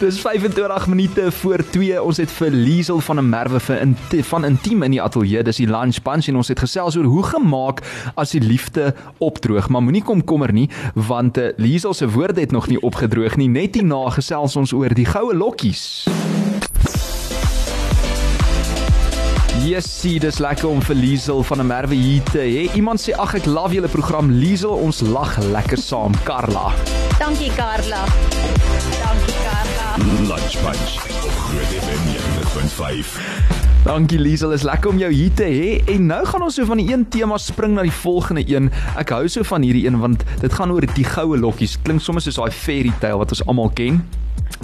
Dis 0.00 0.18
25 0.20 0.86
minute 0.86 1.30
voor 1.32 1.62
2. 1.70 2.02
Ons 2.02 2.16
het 2.16 2.30
vir 2.30 2.50
Liesel 2.50 3.00
van 3.00 3.18
'n 3.18 3.28
Merwe 3.28 3.60
vir 3.60 3.80
in, 3.80 3.96
van 4.24 4.44
intiem 4.44 4.82
in 4.82 4.90
die 4.90 5.02
ateljee. 5.02 5.42
Dis 5.42 5.56
die 5.56 5.66
lunch 5.66 6.02
punch 6.02 6.28
en 6.28 6.36
ons 6.36 6.48
het 6.48 6.58
gesels 6.58 6.96
oor 6.96 7.04
hoe 7.04 7.22
gemaak 7.22 7.82
as 8.16 8.30
die 8.30 8.40
liefde 8.40 8.94
opdroog. 9.18 9.68
Maar 9.68 9.82
moenie 9.82 10.02
komkommer 10.02 10.52
nie 10.52 10.68
want 10.94 11.19
uh, 11.28 11.48
Liesel 11.56 11.94
se 11.94 12.08
woorde 12.08 12.40
het 12.40 12.50
nog 12.50 12.66
nie 12.66 12.80
opgedroog 12.80 13.36
nie. 13.36 13.48
Net 13.48 13.74
hierna 13.74 14.08
gesels 14.10 14.56
ons 14.56 14.72
oor 14.72 14.94
die 14.94 15.06
goue 15.06 15.34
lokkies. 15.34 16.06
Yesie, 19.60 20.16
dis 20.20 20.38
lekker 20.40 20.68
om 20.70 20.80
vir 20.80 20.96
Liesel 20.96 21.42
van 21.42 21.60
'n 21.60 21.66
Merwe 21.66 21.94
hier 21.94 22.22
te 22.22 22.38
hê. 22.38 22.74
Iemand 22.74 23.00
sê 23.00 23.12
ag 23.12 23.34
ek 23.34 23.44
love 23.44 23.74
julle 23.74 23.88
program 23.88 24.30
Liesel, 24.30 24.72
ons 24.72 25.00
lag 25.00 25.36
lekker 25.38 25.78
saam. 25.78 26.12
Karla. 26.24 26.72
Dankie 27.18 27.52
Karla. 27.52 28.04
Dankie 29.04 29.38
Karla. 29.44 29.88
Lunch 30.28 30.56
Punch 30.64 30.92
op 31.24 31.34
Groot 31.44 31.72
FM 31.84 32.02
90.5. 32.08 33.59
Dankie 33.80 34.18
Liesel, 34.20 34.52
is 34.52 34.62
lekker 34.62 34.90
om 34.90 34.98
jou 35.00 35.08
hier 35.08 35.32
te 35.32 35.46
hê. 35.48 35.68
En 35.88 36.02
nou 36.10 36.20
gaan 36.28 36.42
ons 36.44 36.54
so 36.58 36.68
van 36.68 36.76
die 36.82 36.90
een 36.90 37.06
tema 37.08 37.38
spring 37.40 37.72
na 37.78 37.86
die 37.86 37.94
volgende 38.02 38.42
een. 38.44 38.68
Ek 39.00 39.08
hou 39.16 39.22
so 39.32 39.40
van 39.48 39.64
hierdie 39.64 39.86
een 39.86 39.96
want 40.02 40.20
dit 40.42 40.52
gaan 40.52 40.74
oor 40.74 40.84
die 40.84 41.06
goue 41.08 41.38
lokkies. 41.40 41.78
Klink 41.86 42.04
sommer 42.04 42.20
soos 42.20 42.36
daai 42.36 42.52
fairy 42.52 42.92
tale 43.00 43.22
wat 43.22 43.32
ons 43.32 43.40
almal 43.48 43.72
ken. 43.72 44.02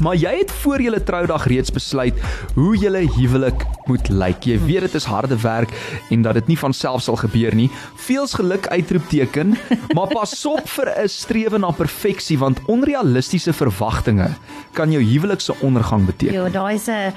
Maar 0.04 0.18
jy 0.20 0.35
het 0.42 0.52
voor 0.61 0.82
julle 0.85 1.00
troudag 1.00 1.46
reeds 1.49 1.73
besluit 1.73 2.18
hoe 2.58 2.75
julle 2.76 3.06
huwelik 3.14 3.64
moet 3.88 4.11
lyk. 4.12 4.44
Jy 4.44 4.58
weet 4.66 4.85
dit 4.85 4.99
is 5.00 5.08
harde 5.08 5.38
werk 5.40 5.73
en 6.12 6.26
dat 6.26 6.37
dit 6.37 6.52
nie 6.52 6.58
van 6.61 6.76
self 6.76 7.06
sal 7.06 7.16
gebeur 7.16 7.56
nie. 7.56 7.70
Veels 8.04 8.37
geluk 8.37 8.68
uitroepteken, 8.68 9.56
maar 9.96 10.12
pas 10.12 10.37
op 10.44 10.68
vir 10.68 10.92
'n 10.92 11.08
strewe 11.08 11.58
na 11.58 11.70
perfeksie 11.70 12.37
want 12.38 12.61
onrealistiese 12.68 13.56
verwagtinge 13.56 14.28
kan 14.73 14.92
jou 14.92 15.02
huwelik 15.02 15.40
se 15.40 15.56
ondergang 15.62 16.04
beteken. 16.06 16.35
Jo, 16.35 16.50
daai 16.50 16.75
is 16.75 16.88
'n 16.88 17.14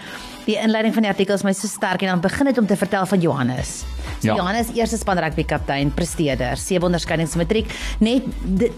die 0.50 0.58
inleiding 0.58 0.96
van 0.96 1.06
die 1.06 1.12
artikel 1.12 1.38
is 1.38 1.46
my 1.46 1.54
so 1.54 1.70
sterk 1.70 2.02
en 2.02 2.16
dan 2.16 2.26
begin 2.26 2.50
dit 2.50 2.58
om 2.58 2.68
te 2.68 2.78
vertel 2.80 3.06
van 3.06 3.22
Johannes. 3.22 3.80
So 4.20 4.28
Ja. 4.28 4.36
Johannes 4.36 4.68
eerste 4.76 4.98
span 5.00 5.20
rugby 5.22 5.46
kaptein, 5.48 5.94
presteerder, 5.96 6.58
sewe 6.60 6.88
onderskeidings 6.90 7.38
matriek. 7.40 7.70
Net 8.04 8.26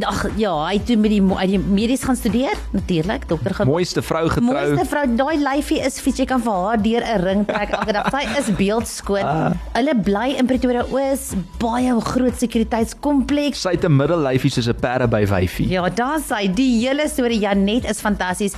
ag 0.05 0.27
ja, 0.37 0.51
hy 0.67 0.77
toe 0.85 0.97
met 1.01 1.13
die 1.13 1.21
het 1.21 1.49
die 1.49 1.59
medies 1.61 2.03
gaan 2.05 2.17
studeer, 2.19 2.59
natuurlik, 2.75 3.25
dokter 3.29 3.55
gaan 3.57 3.69
Mooiste 3.69 4.03
vrou 4.05 4.27
getrou. 4.29 4.51
Mooiste 4.51 4.85
vrou, 4.91 5.05
daai 5.17 5.41
lyfie 5.41 5.79
is 5.81 5.97
fiets, 6.03 6.21
jy 6.21 6.27
kan 6.29 6.43
vir 6.45 6.53
haar 6.67 6.81
deur 6.83 7.01
'n 7.01 7.21
ring 7.25 7.45
trek 7.47 7.73
elke 7.79 7.97
dag. 7.97 8.11
Sy 8.13 8.23
is 8.39 8.53
beeldskoon. 8.53 9.25
Ah. 9.25 9.51
Hulle 9.73 9.95
bly 10.03 10.37
in 10.37 10.45
Pretoria 10.45 10.85
Oos, 10.91 11.33
baie 11.57 11.99
groot 12.01 12.37
sekuriteitskompleks. 12.37 13.61
Sy 13.61 13.77
het 13.77 13.85
'n 13.85 13.95
middellyfie 13.97 14.51
soos 14.51 14.67
'n 14.67 14.77
perde 14.79 15.07
by 15.07 15.25
wyfie. 15.25 15.69
Ja, 15.69 15.89
daar's 15.89 16.29
hy. 16.29 16.47
Die 16.47 16.87
hele 16.87 17.09
storie 17.09 17.39
Janet 17.39 17.85
is 17.85 18.01
fantasties. 18.01 18.53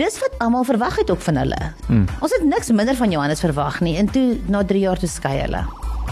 Dis 0.00 0.16
wat 0.22 0.38
almal 0.40 0.64
verwag 0.64 0.96
het 0.96 1.10
ook 1.12 1.20
van 1.20 1.36
hulle. 1.36 1.58
Mm. 1.86 2.06
Ons 2.24 2.32
het 2.32 2.44
niks 2.48 2.70
minder 2.72 2.96
van 2.96 3.10
Johannes 3.12 3.42
verwag 3.44 3.80
nie. 3.84 3.98
En 4.00 4.08
toe 4.08 4.38
na 4.48 4.62
3 4.64 4.80
jaar 4.80 4.98
toe 4.98 5.08
skei 5.08 5.34
hulle. 5.42 5.60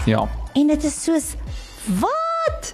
Ja. 0.05 0.27
En 0.53 0.67
dit 0.69 0.83
is 0.83 0.97
soos 1.03 1.31
wat? 1.97 2.73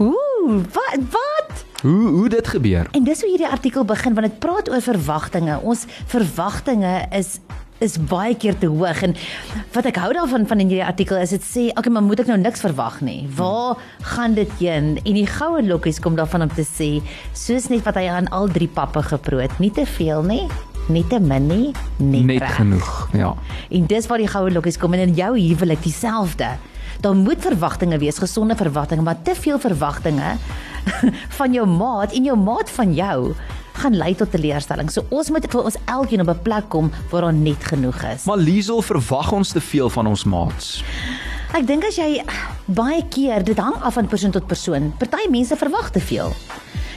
Hoe? 0.00 0.62
Wat? 0.72 0.98
Wat? 1.14 1.62
Hoe 1.82 2.08
hoe 2.08 2.28
dit 2.28 2.48
gebeur? 2.48 2.88
En 2.90 3.04
dis 3.04 3.20
hoe 3.20 3.30
hierdie 3.30 3.48
artikel 3.48 3.84
begin 3.84 4.14
want 4.14 4.26
dit 4.26 4.38
praat 4.42 4.70
oor 4.70 4.82
verwagtinge. 4.82 5.60
Ons 5.62 5.84
verwagtinge 6.10 7.06
is 7.10 7.38
is 7.82 7.98
baie 8.10 8.34
keer 8.38 8.54
te 8.58 8.68
hoog 8.70 9.02
en 9.06 9.14
wat 9.74 9.86
ek 9.90 9.98
hou 10.02 10.12
daarvan 10.16 10.46
van 10.48 10.62
in 10.62 10.70
hierdie 10.70 10.86
artikel 10.86 11.18
is 11.20 11.34
dit 11.34 11.44
sê 11.46 11.64
okay 11.76 11.92
maar 11.92 12.04
moet 12.06 12.22
ek 12.24 12.30
nou 12.30 12.38
niks 12.40 12.62
verwag 12.64 13.00
nie. 13.04 13.26
Waar 13.36 13.80
gaan 14.14 14.34
dit 14.38 14.50
heen? 14.60 14.94
En 15.02 15.18
die 15.18 15.26
goue 15.26 15.62
lokkies 15.66 16.00
kom 16.02 16.16
daarvan 16.18 16.46
om 16.46 16.52
te 16.54 16.64
sê 16.66 16.90
soos 17.36 17.68
net 17.72 17.84
wat 17.88 17.98
hy 18.00 18.06
aan 18.12 18.30
al 18.32 18.48
drie 18.52 18.68
pappe 18.70 19.02
geproot, 19.10 19.58
nie 19.62 19.70
te 19.74 19.86
veel 19.98 20.22
nie, 20.26 20.44
nie 20.88 21.04
te 21.10 21.18
min 21.22 21.46
nie, 21.50 21.72
net, 21.98 22.24
Net 22.26 22.42
reg. 22.42 22.56
genoeg. 22.60 22.92
Ja. 23.14 23.34
En 23.70 23.86
dis 23.90 24.06
waar 24.10 24.18
die 24.22 24.30
goue 24.30 24.50
lokkies 24.50 24.78
kom 24.82 24.94
en 24.96 25.08
in 25.08 25.14
jou 25.18 25.32
huwelik 25.38 25.82
dieselfde. 25.84 26.54
Daar 27.02 27.16
moet 27.18 27.42
verwagtinge 27.42 27.98
wees, 27.98 28.18
gesonde 28.22 28.54
verwagtinge, 28.58 29.02
maar 29.02 29.18
te 29.26 29.34
veel 29.34 29.58
verwagtinge 29.58 30.36
van 31.38 31.54
jou 31.54 31.66
maat 31.66 32.14
en 32.14 32.24
jou 32.26 32.36
maat 32.38 32.70
van 32.70 32.94
jou 32.94 33.16
gaan 33.82 33.96
lei 33.98 34.14
tot 34.14 34.30
teleurstelling. 34.30 34.90
So 34.90 35.04
ons 35.10 35.30
moet 35.30 35.46
vir 35.50 35.64
ons 35.64 35.76
elkeen 35.84 36.22
op 36.22 36.30
'n 36.30 36.42
plek 36.42 36.68
kom 36.68 36.90
waar 37.10 37.22
daar 37.26 37.34
net 37.34 37.64
genoeg 37.64 38.02
is. 38.14 38.24
Maar 38.24 38.38
Liesel 38.38 38.82
verwag 38.82 39.32
ons 39.32 39.52
te 39.52 39.60
veel 39.60 39.90
van 39.90 40.06
ons 40.06 40.24
maats. 40.24 40.84
Ek 41.52 41.66
dink 41.66 41.84
as 41.84 41.96
jy 41.96 42.22
baie 42.66 43.02
keer 43.08 43.44
dit 43.44 43.58
hang 43.58 43.74
af 43.82 43.94
van 43.94 44.06
persoon 44.06 44.30
tot 44.30 44.46
persoon. 44.46 44.92
Party 44.98 45.28
mense 45.30 45.56
verwag 45.56 45.90
te 45.90 46.00
veel. 46.00 46.32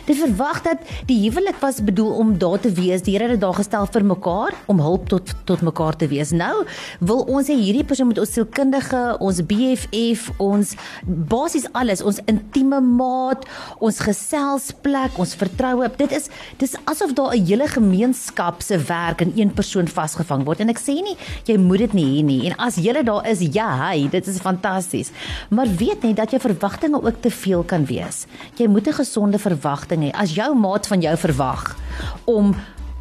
Dit 0.06 0.20
verwag 0.22 0.62
dat 0.62 0.82
die 1.10 1.18
huwelik 1.24 1.58
was 1.64 1.82
bedoel 1.84 2.12
om 2.22 2.38
daar 2.38 2.60
te 2.62 2.70
wees. 2.78 3.02
Die 3.02 3.16
Here 3.16 3.26
het 3.26 3.40
dit 3.40 3.42
daar 3.42 3.58
gestel 3.58 3.88
vir 3.90 4.04
mekaar 4.06 4.54
om 4.70 4.80
hulp 4.80 5.08
tot 5.10 5.34
tot 5.50 5.62
mekaar 5.66 5.96
te 5.98 6.08
wees. 6.12 6.30
Nou 6.36 6.66
wil 7.00 7.24
ons 7.26 7.50
hê 7.50 7.56
hierdie 7.58 7.86
persoon 7.88 8.12
moet 8.12 8.22
ons 8.22 8.34
sielkundige, 8.36 9.02
ons 9.24 9.42
BFF, 9.50 10.28
ons 10.42 10.76
basies 11.06 11.66
alles, 11.74 12.04
ons 12.06 12.20
intieme 12.30 12.82
maat, 12.86 13.48
ons 13.80 14.02
geselsplek, 14.06 15.18
ons 15.22 15.36
vertroue. 15.42 15.90
Dit 15.98 16.14
is 16.14 16.30
dis 16.62 16.78
asof 16.86 17.16
daar 17.18 17.34
'n 17.34 17.46
hele 17.46 17.68
gemeenskap 17.68 18.62
se 18.62 18.78
werk 18.78 19.22
in 19.22 19.34
een 19.36 19.54
persoon 19.54 19.88
vasgevang 19.88 20.46
word. 20.46 20.60
En 20.60 20.70
ek 20.70 20.80
sê 20.80 21.02
nie 21.02 21.18
jy 21.46 21.58
moet 21.58 21.80
dit 21.80 21.94
nie 21.94 22.06
hê 22.06 22.24
nie. 22.24 22.46
En 22.50 22.58
as 22.58 22.76
jy 22.76 22.94
daar 23.04 23.26
is, 23.28 23.40
ja, 23.40 23.90
hy, 23.90 24.08
dit 24.10 24.28
is 24.28 24.38
fantasties. 24.38 25.12
Maar 25.50 25.68
weet 25.68 26.04
net 26.04 26.16
dat 26.16 26.32
jou 26.32 26.40
verwagtinge 26.42 27.02
ook 27.02 27.22
te 27.22 27.32
veel 27.32 27.64
kan 27.64 27.86
wees. 27.86 28.28
Jy 28.58 28.68
moet 28.68 28.88
'n 28.88 28.94
gesonde 28.94 29.40
verwagting 29.40 29.95
hê. 30.02 30.12
As 30.14 30.34
jou 30.36 30.56
maat 30.56 30.88
van 30.88 31.02
jou 31.02 31.18
verwag 31.18 31.76
om 32.26 32.56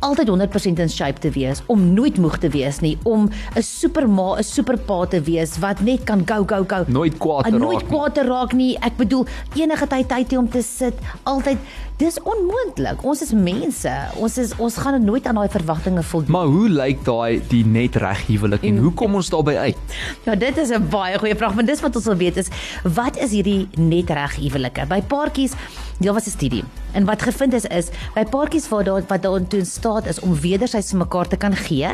altyd 0.04 0.28
100% 0.28 0.80
in 0.84 0.90
shape 0.90 1.20
te 1.20 1.30
wees, 1.30 1.62
om 1.66 1.80
nooit 1.94 2.18
moeg 2.20 2.36
te 2.38 2.48
wees 2.52 2.80
nie, 2.84 2.98
om 3.02 3.30
'n 3.56 3.62
superma, 3.62 4.36
'n 4.38 4.42
superpa 4.42 5.06
te 5.06 5.20
wees 5.20 5.58
wat 5.58 5.80
net 5.80 6.04
kan 6.04 6.22
go 6.26 6.44
go 6.44 6.64
go. 6.64 6.84
Nooit 6.86 7.18
kwaad 7.18 7.44
te 7.44 7.50
raak 7.50 7.60
Nooit 7.60 7.86
kwaad 7.86 8.14
te 8.14 8.22
raak 8.22 8.52
nie. 8.52 8.76
Ek 8.80 8.96
bedoel 8.96 9.26
enige 9.54 9.86
tyd 9.86 10.08
tyd 10.08 10.36
om 10.36 10.48
te 10.48 10.62
sit, 10.62 10.94
altyd 11.22 11.58
dis 12.00 12.16
onmoontlik. 12.26 13.02
Ons 13.06 13.22
is 13.22 13.30
mense. 13.36 13.90
Ons 14.18 14.38
is 14.42 14.52
ons 14.62 14.76
gaan 14.82 14.98
nooit 15.04 15.26
aan 15.30 15.38
daai 15.38 15.50
verwagtinge 15.52 16.02
voldoen. 16.02 16.34
Maar 16.34 16.50
hoe 16.50 16.68
lyk 16.68 17.04
daai 17.06 17.42
die 17.50 17.62
net 17.66 17.98
reg 18.02 18.24
huwelik 18.26 18.64
en 18.66 18.80
hoe 18.82 18.92
kom 18.98 19.14
ons 19.14 19.30
daarby 19.30 19.54
uit? 19.54 19.98
Ja, 20.26 20.34
dit 20.34 20.58
is 20.58 20.70
'n 20.74 20.88
baie 20.90 21.18
goeie 21.18 21.36
vraag, 21.36 21.54
want 21.54 21.66
dis 21.66 21.80
wat 21.80 21.96
ons 21.96 22.04
wil 22.04 22.16
weet 22.16 22.36
is 22.36 22.48
wat 22.82 23.16
is 23.16 23.30
hierdie 23.30 23.68
net 23.78 24.10
reg 24.10 24.36
huwelike? 24.36 24.86
By 24.86 25.02
paartjies, 25.02 25.52
daar 25.98 26.14
was 26.14 26.26
'n 26.26 26.30
studie. 26.30 26.64
En 26.92 27.04
wat 27.04 27.22
gevind 27.22 27.52
is 27.52 27.64
is 27.64 27.88
by 28.14 28.24
paartjies 28.24 28.68
waar 28.68 28.84
daar 28.84 29.02
wat 29.06 29.22
daartoe 29.22 29.58
in 29.58 29.66
staat 29.66 30.06
is 30.06 30.20
om 30.20 30.34
wederzijds 30.34 30.90
vir 30.90 30.98
mekaar 30.98 31.28
te 31.28 31.36
kan 31.36 31.56
gee, 31.56 31.88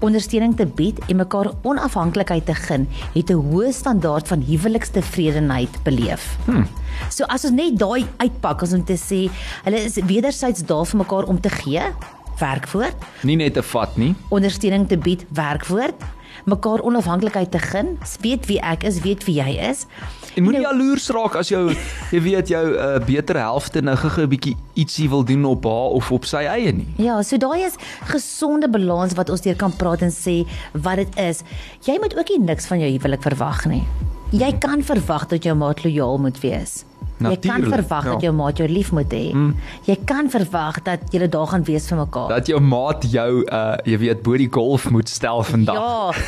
ondersteuning 0.00 0.56
te 0.56 0.66
bied 0.66 0.98
en 1.08 1.16
mekaar 1.16 1.52
onafhanklikheid 1.62 2.46
te 2.46 2.54
gun, 2.54 2.88
het 3.12 3.30
'n 3.30 3.44
hoë 3.52 3.72
standaard 3.72 4.28
van 4.28 4.40
huwelikstevredenheid 4.40 5.82
beleef. 5.82 6.36
Hmm. 6.44 6.66
So 7.10 7.24
as 7.28 7.44
ons 7.44 7.54
net 7.54 7.78
daai 7.78 8.04
uitpak 8.18 8.62
as 8.62 8.72
om 8.72 8.84
te 8.84 8.96
sê, 8.96 9.28
hulle 9.64 9.84
is 9.84 9.94
wederzijds 10.06 10.64
daar 10.66 10.84
vir 10.86 10.98
mekaar 11.04 11.24
om 11.24 11.40
te 11.40 11.48
gee, 11.50 11.82
werk 12.40 12.66
voort 12.68 12.96
Nie 13.22 13.36
net 13.36 13.54
te 13.54 13.62
vat 13.62 13.96
nie. 13.96 14.14
ondersteuning 14.30 14.88
te 14.88 14.96
bied 14.96 15.24
werk 15.30 15.64
voort 15.64 15.94
mekaar 16.50 16.80
onafhanklikheid 16.82 17.50
te 17.50 17.58
gun, 17.58 17.98
weet 18.20 18.46
wie 18.46 18.58
ek 18.60 18.82
is, 18.84 18.98
weet 19.00 19.24
wie 19.24 19.36
jy 19.38 19.54
is. 19.70 19.86
En 20.36 20.42
moenie 20.42 20.60
Nou- 20.60 20.72
jaloers 20.74 21.08
raak 21.08 21.36
as 21.36 21.48
jou 21.48 21.70
jy 22.12 22.20
weet 22.20 22.48
jou 22.48 22.74
uh, 22.74 22.98
beter 23.06 23.38
helfte 23.38 23.80
nou 23.80 23.94
gou 23.96 24.22
'n 24.22 24.28
bietjie 24.28 24.56
ietsie 24.74 25.08
wil 25.08 25.24
doen 25.24 25.44
op 25.44 25.64
haar 25.64 25.94
of 25.94 26.10
op 26.12 26.24
sy 26.24 26.42
eie 26.44 26.72
nie. 26.72 26.88
Ja, 26.98 27.22
so 27.22 27.36
daai 27.38 27.62
is 27.64 27.76
gesonde 28.10 28.68
balans 28.68 29.14
wat 29.14 29.30
ons 29.30 29.40
deur 29.40 29.56
kan 29.56 29.72
praat 29.76 30.02
en 30.02 30.10
sê 30.10 30.44
wat 30.72 30.96
dit 30.96 31.16
is. 31.16 31.42
Jy 31.86 31.98
moet 32.00 32.18
ook 32.18 32.28
nie 32.28 32.40
niks 32.40 32.66
van 32.66 32.78
jou 32.80 32.90
huwelik 32.90 33.22
verwag 33.22 33.64
nie. 33.66 33.84
Jy 34.34 34.50
kan 34.58 34.82
verwag 34.82 35.28
dat 35.30 35.44
jou 35.46 35.54
maat 35.54 35.84
lojaal 35.84 36.18
moet 36.18 36.38
wees. 36.42 36.82
Jy 37.22 37.36
kan 37.38 37.60
Natuurlijk, 37.62 37.74
verwag 37.74 38.04
ja. 38.04 38.12
dat 38.12 38.24
jou 38.26 38.32
maat 38.34 38.58
jou 38.58 38.68
lief 38.68 38.90
moet 38.92 39.12
hê. 39.14 39.30
Mm. 39.30 39.52
Jy 39.86 39.96
kan 40.04 40.30
verwag 40.30 40.80
dat 40.82 40.98
julle 41.14 41.28
daar 41.30 41.46
gaan 41.52 41.64
wees 41.64 41.86
vir 41.88 42.00
mekaar. 42.00 42.28
Dat 42.28 42.50
jou 42.50 42.60
maat 42.60 43.06
jou 43.06 43.44
uh 43.46 43.76
jy 43.86 43.98
weet 44.02 44.22
bo 44.26 44.36
die 44.36 44.50
golf 44.50 44.90
moet 44.90 45.08
stel 45.08 45.42
vandag. 45.42 45.78
Ja. 45.78 46.12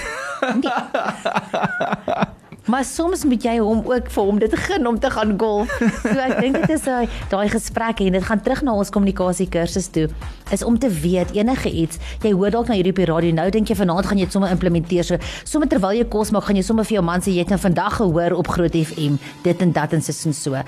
Nee. 0.62 2.44
Maar 2.66 2.84
soms 2.84 3.24
moet 3.24 3.44
jy 3.46 3.58
hom 3.62 3.84
ook 3.86 4.08
vir 4.10 4.24
hom 4.28 4.38
dit 4.42 4.54
gun 4.66 4.86
om 4.86 4.98
te 4.98 5.10
gaan 5.10 5.34
golf. 5.38 5.70
So 6.02 6.14
ek 6.18 6.40
dink 6.40 6.58
dit 6.60 6.72
is 6.74 6.86
daai 6.86 7.06
daai 7.30 7.48
gesprekke 7.52 8.06
en 8.06 8.16
dit 8.18 8.26
gaan 8.26 8.42
terug 8.42 8.62
na 8.66 8.74
ons 8.74 8.90
kommunikasie 8.90 9.48
kursus 9.52 9.88
toe 9.94 10.08
is 10.54 10.62
om 10.66 10.78
te 10.78 10.90
weet 10.90 11.34
enige 11.36 11.70
iets. 11.70 12.00
Jy 12.22 12.32
hoor 12.34 12.54
dalk 12.54 12.70
na 12.70 12.78
hierdie 12.78 12.94
op 12.94 13.00
die 13.02 13.08
radio 13.10 13.34
nou 13.36 13.46
dink 13.54 13.70
jy 13.70 13.78
vanaand 13.78 14.06
gaan 14.10 14.20
jy 14.20 14.28
dit 14.28 14.36
sommer 14.36 14.52
implementeer. 14.54 15.06
So 15.06 15.18
sommer 15.44 15.70
terwyl 15.70 15.96
jy 15.98 16.06
kos 16.10 16.32
maak, 16.34 16.46
gaan 16.48 16.58
jy 16.58 16.64
sommer 16.66 16.86
vir 16.86 16.98
jou 16.98 17.04
man 17.06 17.24
sê 17.24 17.34
jy 17.34 17.44
het 17.44 17.52
nou 17.54 17.60
vandag 17.62 17.98
gehoor 18.00 18.36
op 18.38 18.50
Groot 18.54 18.78
FM 18.78 19.18
dit 19.46 19.62
en 19.66 19.74
dat 19.76 19.94
en 19.96 20.02
sis 20.02 20.24
en 20.26 20.36
so. 20.36 20.62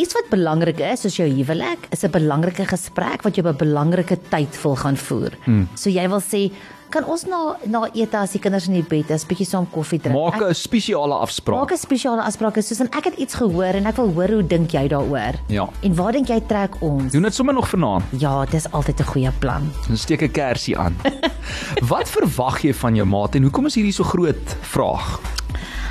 Iets 0.00 0.16
wat 0.16 0.30
belangrik 0.32 0.80
is, 0.84 1.04
soos 1.04 1.18
jou 1.20 1.28
huwelik, 1.28 1.88
is 1.92 2.04
'n 2.04 2.10
belangrike 2.10 2.64
gesprek 2.64 3.22
wat 3.24 3.36
jy 3.36 3.44
op 3.44 3.52
'n 3.54 3.64
belangrike 3.64 4.18
tyd 4.30 4.62
wil 4.62 4.76
gaan 4.76 4.96
voer. 4.96 5.32
Hmm. 5.44 5.68
So 5.74 5.90
jy 5.90 6.08
wil 6.08 6.20
sê 6.20 6.50
kan 6.94 7.06
ons 7.10 7.24
na 7.26 7.40
na 7.66 7.80
eet 7.92 8.14
as 8.14 8.34
die 8.36 8.40
kinders 8.42 8.68
in 8.70 8.76
die 8.78 8.84
bed 8.86 9.10
is, 9.14 9.24
bietjie 9.26 9.46
saam 9.48 9.66
koffie 9.72 9.98
drink. 10.02 10.14
Maak 10.14 10.42
'n 10.42 10.54
spesiale 10.54 11.16
afspraak. 11.26 11.58
Maak 11.58 11.72
'n 11.74 11.82
spesiale 11.82 12.22
afspraak 12.22 12.60
soos 12.62 12.80
en 12.80 12.90
ek 12.92 13.04
het 13.10 13.16
iets 13.18 13.34
gehoor 13.34 13.74
en 13.74 13.86
ek 13.86 13.96
wil 13.96 14.12
hoor 14.14 14.30
hoe 14.38 14.46
dink 14.46 14.70
jy 14.70 14.88
daaroor? 14.88 15.34
Ja. 15.48 15.68
En 15.82 15.94
waar 15.94 16.12
dink 16.12 16.28
jy 16.28 16.40
trek 16.46 16.76
ons? 16.80 17.12
Doen 17.12 17.22
dit 17.22 17.34
sommer 17.34 17.54
nog 17.54 17.68
vanaand. 17.68 18.04
Ja, 18.18 18.44
dis 18.44 18.70
altyd 18.70 19.00
'n 19.00 19.04
goeie 19.04 19.32
plan. 19.38 19.70
Dan 19.88 19.96
steek 19.96 20.22
'n 20.22 20.30
kersie 20.30 20.78
aan. 20.78 20.96
Wat 21.92 22.08
verwag 22.08 22.62
jy 22.62 22.74
van 22.74 22.94
jou 22.94 23.06
maat 23.06 23.34
en 23.34 23.42
hoekom 23.42 23.66
is 23.66 23.74
hierdie 23.74 23.92
so 23.92 24.04
groot 24.04 24.56
vraag? 24.60 25.20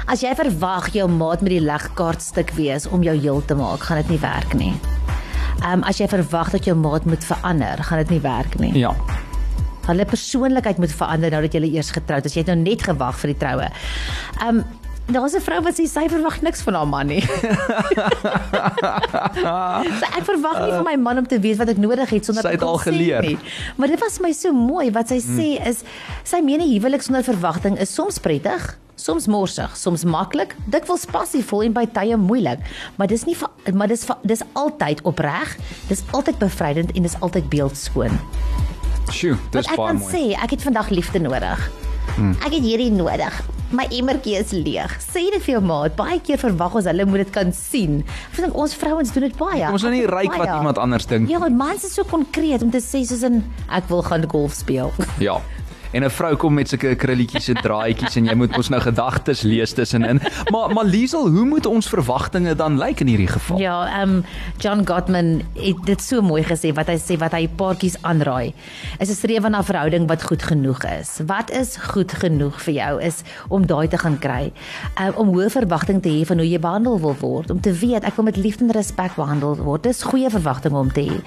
As 0.06 0.22
jy 0.22 0.36
verwag 0.36 0.92
jou 0.94 1.10
maat 1.10 1.42
met 1.42 1.50
die 1.50 1.62
legkaartstuk 1.64 2.52
wees 2.52 2.88
om 2.88 3.04
jou 3.04 3.16
heel 3.16 3.42
te 3.46 3.56
maak, 3.56 3.80
gaan 3.84 3.98
dit 3.98 4.10
nie 4.10 4.20
werk 4.20 4.54
nie. 4.54 4.74
Ehm 5.64 5.80
um, 5.80 5.84
as 5.84 5.98
jy 5.98 6.08
verwag 6.08 6.52
dat 6.52 6.66
jou 6.66 6.76
maat 6.76 7.06
moet 7.06 7.24
verander, 7.24 7.84
gaan 7.84 7.98
dit 7.98 8.10
nie 8.10 8.20
werk 8.20 8.60
nie. 8.60 8.78
Ja. 8.78 8.96
Hulle 9.88 10.06
persoonlikheid 10.06 10.78
moet 10.78 10.92
verander 10.92 11.30
nou 11.32 11.42
dat 11.42 11.54
jy 11.54 11.74
eers 11.74 11.92
getroud 11.92 12.26
is. 12.26 12.34
Jy 12.34 12.40
het 12.46 12.48
nou 12.54 12.60
net 12.64 12.82
gewag 12.84 13.20
vir 13.20 13.34
die 13.34 13.38
troue. 13.40 13.70
Um, 14.46 14.64
Daar's 15.06 15.34
'n 15.36 15.42
vrou 15.44 15.60
wat 15.62 15.76
sê 15.76 15.84
sy 15.86 16.08
verwag 16.08 16.42
niks 16.42 16.62
van 16.64 16.74
haar 16.74 16.88
man 16.88 17.08
nie. 17.08 17.22
so 20.00 20.06
ek 20.16 20.24
verwag 20.24 20.58
nie 20.64 20.72
van 20.72 20.86
my 20.88 20.96
man 20.96 21.18
om 21.18 21.28
te 21.28 21.40
weet 21.44 21.58
wat 21.60 21.68
ek 21.74 21.78
nodig 21.78 22.10
het 22.10 22.26
sonder 22.26 22.44
Sy 22.46 22.54
het 22.56 22.64
al 22.64 22.78
geleer. 22.78 23.22
nie. 23.22 23.38
Maar 23.76 23.88
dit 23.88 24.00
was 24.00 24.20
my 24.24 24.32
so 24.32 24.54
mooi 24.56 24.92
wat 24.96 25.12
sy 25.12 25.20
sê 25.20 25.60
is 25.68 25.84
sy 26.24 26.40
meen 26.40 26.62
'n 26.62 26.72
huwelik 26.72 27.02
sonder 27.04 27.24
verwagting 27.24 27.78
is 27.80 27.94
soms 27.94 28.18
prettig, 28.18 28.78
soms 28.96 29.28
morsig, 29.28 29.76
soms 29.78 30.04
maklik, 30.04 30.56
dikwels 30.72 31.06
passievol 31.06 31.64
en 31.64 31.74
by 31.74 31.86
tye 31.86 32.16
moeilik, 32.18 32.60
maar 32.96 33.08
dis 33.08 33.26
nie 33.26 33.36
maar 33.74 33.88
dis 33.88 34.06
dis 34.24 34.42
altyd 34.54 35.02
opreg, 35.04 35.58
dis 35.90 36.04
altyd 36.12 36.38
bevrydend 36.40 36.92
en 36.96 37.02
dis 37.02 37.20
altyd 37.20 37.50
beeldskoon. 37.50 38.20
Sjoe, 39.12 39.36
dis 39.52 39.66
Want 39.68 39.68
ek 39.70 39.78
baie 39.78 39.88
kan 39.88 40.00
mooi. 40.00 40.14
sê 40.14 40.44
ek 40.44 40.50
het 40.56 40.62
vandag 40.64 40.90
liefde 40.90 41.20
nodig. 41.20 41.72
Hmm. 42.16 42.32
Ek 42.46 42.52
het 42.54 42.64
hierdie 42.64 42.92
nodig. 42.92 43.42
My 43.74 43.88
emmertjie 43.90 44.36
is 44.38 44.52
leeg. 44.54 44.92
Sê 45.02 45.24
dit 45.34 45.42
vir 45.42 45.56
jou 45.56 45.62
maat. 45.66 45.96
Baie 45.98 46.20
keer 46.22 46.38
verwag 46.38 46.76
ons 46.78 46.86
hulle 46.86 47.06
moet 47.10 47.24
dit 47.24 47.32
kan 47.34 47.50
sien. 47.54 48.04
Ek 48.32 48.38
dink 48.44 48.56
ons 48.56 48.76
vrouens 48.78 49.12
doen 49.16 49.24
dit 49.26 49.38
baie. 49.40 49.66
Ons 49.72 49.84
is 49.84 49.90
nie 49.90 50.04
Ek 50.04 50.12
ryk 50.14 50.36
wat 50.38 50.48
baie. 50.48 50.58
iemand 50.60 50.78
anders 50.78 51.06
dink. 51.10 51.30
Ja, 51.30 51.40
mans 51.50 51.84
is 51.84 51.94
so 51.98 52.04
konkreet 52.04 52.62
om 52.62 52.70
te 52.70 52.78
sê 52.78 53.02
soos 53.06 53.24
in 53.24 53.42
ek 53.72 53.90
wil 53.90 54.04
gaan 54.04 54.28
golf 54.30 54.54
speel. 54.54 54.94
Ja. 55.20 55.40
En 55.94 56.04
'n 56.04 56.10
vrou 56.10 56.36
kom 56.36 56.54
met 56.54 56.70
sulke 56.70 56.96
krulletjies 56.96 57.48
en 57.48 57.60
draadjies 57.62 58.16
en 58.16 58.26
jy 58.26 58.34
moet 58.34 58.56
mos 58.58 58.70
nou 58.70 58.82
gedagtes 58.82 59.42
lees 59.42 59.74
tussenin. 59.74 60.20
Maar 60.50 60.74
maar 60.74 60.86
Liesel, 60.86 61.28
hoe 61.30 61.46
moet 61.46 61.66
ons 61.66 61.88
verwagtinge 61.88 62.56
dan 62.56 62.78
lyk 62.78 63.00
in 63.00 63.08
hierdie 63.08 63.28
geval? 63.28 63.60
Ja, 63.60 64.02
ehm 64.02 64.10
um, 64.10 64.24
John 64.58 64.82
Gottman 64.88 65.42
het 65.54 65.86
dit 65.86 66.02
so 66.02 66.22
mooi 66.22 66.44
gesê 66.44 66.74
wat 66.74 66.88
hy 66.88 66.98
sê 66.98 67.18
wat 67.18 67.32
hy 67.32 67.48
paartjies 67.48 67.98
aanraai. 68.02 68.54
Is 69.00 69.10
'n 69.10 69.14
streef 69.14 69.50
na 69.50 69.64
verhouding 69.64 70.08
wat 70.08 70.24
goed 70.24 70.44
genoeg 70.44 70.84
is. 70.84 71.20
Wat 71.26 71.52
is 71.52 71.78
goed 71.78 72.12
genoeg 72.12 72.62
vir 72.62 72.74
jou 72.74 73.02
is 73.02 73.22
om 73.48 73.66
daai 73.66 73.88
te 73.88 73.98
gaan 73.98 74.20
kry. 74.20 74.52
Um, 75.02 75.14
om 75.16 75.28
hoë 75.36 75.50
verwagting 75.50 76.02
te 76.02 76.10
hê 76.10 76.26
van 76.26 76.38
hoe 76.38 76.50
jy 76.50 76.60
behandel 76.60 77.00
wil 77.00 77.16
word, 77.20 77.52
om 77.52 77.62
te 77.62 77.72
weet 77.72 78.04
ek 78.04 78.16
wil 78.16 78.26
met 78.26 78.38
liefde 78.38 78.64
en 78.66 78.72
respek 78.72 79.16
behandel 79.16 79.56
word. 79.56 79.84
Dis 79.84 80.04
goeie 80.04 80.30
verwagtinge 80.30 80.78
om 80.78 80.92
te 80.92 81.02
hê. 81.02 81.22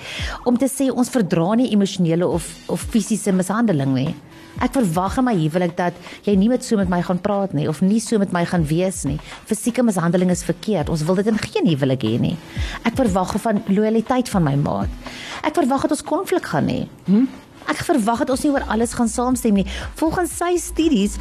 Om 0.44 0.58
te 0.58 0.66
sê 0.66 0.90
ons 0.90 1.08
verdra 1.08 1.54
nie 1.54 1.70
emosionele 1.70 2.26
of 2.26 2.54
of 2.66 2.80
fisiese 2.80 3.32
mishandeling 3.32 3.94
nie. 3.94 4.14
Ek 4.64 4.72
verwag 4.76 5.18
in 5.20 5.26
my 5.28 5.34
huwelik 5.36 5.76
dat 5.76 5.96
jy 6.24 6.36
nie 6.38 6.48
met 6.48 6.64
so 6.64 6.78
met 6.80 6.90
my 6.92 7.02
gaan 7.04 7.20
praat 7.22 7.52
nie 7.56 7.68
of 7.68 7.82
nie 7.84 8.00
so 8.00 8.18
met 8.18 8.32
my 8.32 8.44
gaan 8.48 8.64
wees 8.68 9.04
nie. 9.08 9.18
Fisieke 9.48 9.84
mishandeling 9.84 10.32
is 10.32 10.44
verkeerd. 10.46 10.90
Ons 10.92 11.04
wil 11.08 11.20
dit 11.20 11.28
in 11.32 11.40
geen 11.40 11.68
huwelik 11.72 12.06
hê 12.06 12.16
nie. 12.20 12.36
Ek 12.88 12.96
verwag 12.98 13.36
van 13.44 13.62
lojaliteit 13.68 14.30
van 14.32 14.46
my 14.46 14.54
maat. 14.60 15.12
Ek 15.46 15.56
verwag 15.58 15.86
dat 15.86 15.96
ons 15.98 16.06
konflik 16.06 16.48
gaan 16.52 16.70
hê. 16.72 16.84
Hm? 17.10 17.26
Ek 17.66 17.82
verwag 17.82 18.22
dat 18.24 18.30
ons 18.36 18.44
nie 18.46 18.52
oor 18.54 18.64
alles 18.70 18.94
gaan 18.94 19.10
saamstem 19.10 19.60
nie. 19.60 19.66
Volgens 19.98 20.36
sy 20.38 20.54
studies 20.62 21.18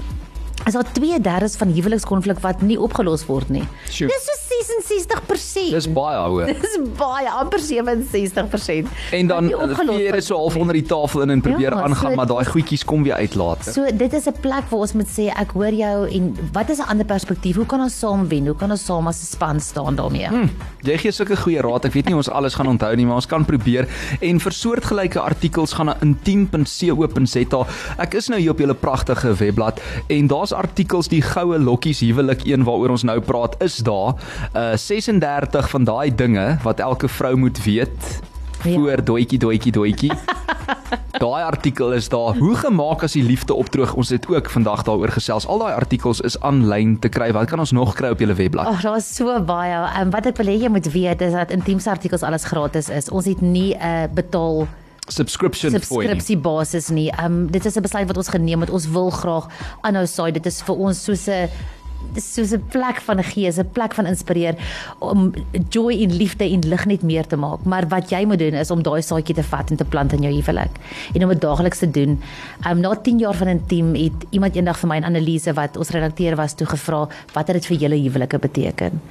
is 0.66 0.74
daar 0.74 0.86
2/3 0.94 1.58
van 1.58 1.68
huwelikskonflik 1.68 2.40
wat 2.40 2.62
nie 2.62 2.80
opgelos 2.80 3.26
word 3.26 3.50
nie. 3.50 3.64
Sjoe. 3.90 4.08
Dis 4.08 4.26
so 4.26 4.32
66%. 4.56 5.72
Dis 5.72 5.88
baie 5.92 6.18
hoor. 6.18 6.46
Dis 6.66 6.78
baie 6.98 7.30
amper 7.30 7.60
67%. 7.60 8.88
En 9.12 9.28
dan 9.28 9.50
jy 9.50 9.56
word 9.58 10.16
dit 10.16 10.24
so 10.26 10.38
half 10.40 10.56
onder 10.56 10.74
die 10.78 10.86
tafel 10.88 11.22
in 11.26 11.30
en 11.36 11.42
probeer 11.42 11.72
Ja, 11.76 11.82
aangaan, 11.84 12.12
so- 12.12 12.16
maar 12.16 12.28
daai 12.30 12.46
goedjies 12.46 12.86
kom 12.86 13.04
weer 13.04 13.14
uit 13.20 13.36
later. 13.36 13.74
So 13.74 13.86
dit 13.92 14.14
is 14.14 14.28
'n 14.28 14.36
plek 14.42 14.70
waar 14.70 14.80
ons 14.80 14.94
moet 14.94 15.08
sê 15.08 15.28
ek 15.36 15.52
hoor 15.52 15.74
jou 15.74 16.08
en 16.10 16.38
wat 16.54 16.70
is 16.70 16.78
'n 16.80 16.88
ander 16.90 17.06
perspektief? 17.06 17.56
Hoe 17.56 17.66
kan 17.66 17.82
ons 17.82 18.00
saam 18.00 18.28
wen? 18.28 18.46
Hoe 18.46 18.56
kan 18.56 18.72
ons 18.72 18.86
saam 18.86 19.08
as 19.08 19.22
'n 19.22 19.26
span 19.26 19.60
staan 19.60 19.96
daarmee? 19.96 20.28
Hmm. 20.28 20.50
Jy 20.82 20.98
gee 20.98 21.12
sulke 21.12 21.36
goeie 21.36 21.62
raad. 21.62 21.86
Ek 21.86 21.94
weet 21.94 22.06
nie 22.06 22.16
ons 22.16 22.30
alles 22.30 22.54
gaan 22.56 22.68
onthou 22.68 22.96
nie, 22.96 23.06
maar 23.06 23.16
ons 23.16 23.26
kan 23.28 23.46
probeer. 23.46 23.88
En 24.22 24.40
vir 24.40 24.52
soortgelyke 24.52 25.20
artikels 25.20 25.74
gaan 25.74 25.86
na 25.86 25.98
intiem.co.za. 26.02 27.66
Ek 27.98 28.14
is 28.14 28.28
nou 28.30 28.40
hier 28.40 28.52
op 28.52 28.60
julle 28.60 28.74
pragtige 28.74 29.34
webblad 29.34 29.80
en 30.08 30.28
daar's 30.46 30.54
artikels 30.62 31.08
die 31.10 31.24
goue 31.26 31.58
lokkies 31.58 32.04
huwelik 32.06 32.44
een 32.46 32.64
waaroor 32.68 32.94
ons 32.94 33.04
nou 33.08 33.18
praat 33.26 33.56
is 33.66 33.80
daar 33.86 34.14
uh 34.54 34.76
36 34.78 35.70
van 35.74 35.84
daai 35.90 36.14
dinge 36.16 36.58
wat 36.64 36.80
elke 36.80 37.10
vrou 37.10 37.36
moet 37.36 37.58
weet 37.66 38.22
Ja. 38.66 38.74
voor 38.74 39.04
doetjie 39.04 39.38
doetjie 39.38 39.72
doetjie. 39.72 40.12
Daai 41.22 41.44
artikel 41.44 41.94
is 41.94 42.08
daar. 42.10 42.36
Hoe 42.38 42.56
gemaak 42.56 43.04
as 43.04 43.14
die 43.14 43.24
liefde 43.24 43.54
opdroog? 43.54 43.94
Ons 43.94 44.10
het 44.10 44.26
ook 44.28 44.50
vandag 44.50 44.82
daaroor 44.88 45.12
gesels. 45.14 45.46
Al 45.48 45.60
daai 45.62 45.74
artikels 45.76 46.20
is 46.26 46.40
aanlyn 46.42 46.96
te 47.00 47.10
kry. 47.10 47.30
Wat 47.36 47.46
kan 47.52 47.60
ons 47.62 47.72
nog 47.72 47.94
kry 47.96 48.10
op 48.16 48.20
julle 48.20 48.34
webblad? 48.34 48.66
Ag, 48.66 48.82
daar 48.82 48.98
is 48.98 49.12
so 49.16 49.38
baie. 49.46 49.78
En 50.02 50.10
wat 50.10 50.26
ek 50.32 50.42
wil 50.42 50.50
hê 50.50 50.58
jy 50.66 50.72
moet 50.74 50.90
weet 50.92 51.22
is 51.22 51.36
dat 51.38 51.54
intiemse 51.54 51.90
artikels 51.94 52.26
alles 52.26 52.48
gratis 52.50 52.90
is. 52.90 53.10
Ons 53.14 53.30
het 53.30 53.42
nie 53.42 53.76
'n 53.76 53.86
uh, 53.86 54.08
betaal 54.14 54.66
Subscription 55.08 55.72
fooi. 55.72 56.06
nie. 56.06 56.16
subskripsie 56.16 56.38
basis 56.38 56.90
nie. 56.90 57.12
Um 57.24 57.52
dit 57.52 57.66
is 57.66 57.76
'n 57.76 57.82
besluit 57.82 58.08
wat 58.08 58.18
ons 58.18 58.30
geneem 58.30 58.62
het. 58.62 58.70
Ons 58.70 58.88
wil 58.90 59.10
graag 59.10 59.48
aanhou 59.82 60.06
saai. 60.06 60.32
Dit 60.32 60.46
is 60.46 60.62
vir 60.62 60.76
ons 60.76 61.04
soos 61.04 61.28
'n 61.28 61.50
dis 62.16 62.34
soos 62.34 62.52
'n 62.54 62.64
plek 62.72 63.02
van 63.02 63.24
gees, 63.24 63.58
'n 63.58 63.70
plek 63.74 63.94
van 63.94 64.06
inspireer 64.06 64.56
om 65.00 65.34
joy 65.70 66.02
en 66.04 66.16
liefde 66.16 66.46
en 66.50 66.60
lig 66.68 66.86
net 66.86 67.02
meer 67.04 67.28
te 67.28 67.36
maak. 67.36 67.64
Maar 67.64 67.88
wat 67.88 68.10
jy 68.10 68.26
moet 68.26 68.40
doen 68.40 68.54
is 68.54 68.72
om 68.72 68.82
daai 68.84 69.02
saadjie 69.02 69.36
te 69.36 69.44
vat 69.44 69.70
en 69.72 69.76
te 69.78 69.84
plant 69.86 70.14
in 70.14 70.22
jou 70.22 70.34
huwelik 70.34 70.72
en 71.14 71.24
om 71.24 71.30
dit 71.30 71.42
daagliks 71.42 71.80
te 71.80 71.92
doen. 71.92 72.22
Um 72.70 72.80
na 72.80 72.96
10 72.96 73.20
jaar 73.20 73.34
van 73.34 73.48
intiem 73.48 73.96
het 73.96 74.14
iemand 74.32 74.56
eendag 74.56 74.78
vir 74.80 74.88
my 74.90 74.98
'n 75.00 75.04
analise 75.04 75.54
wat 75.54 75.78
ons 75.78 75.90
redakteur 75.90 76.36
was 76.36 76.54
toe 76.54 76.68
gevra 76.68 77.08
wat 77.34 77.48
het 77.48 77.56
dit 77.56 77.66
vir 77.66 77.78
julle 77.78 77.96
huwelike 78.02 78.40
beteken. 78.40 79.02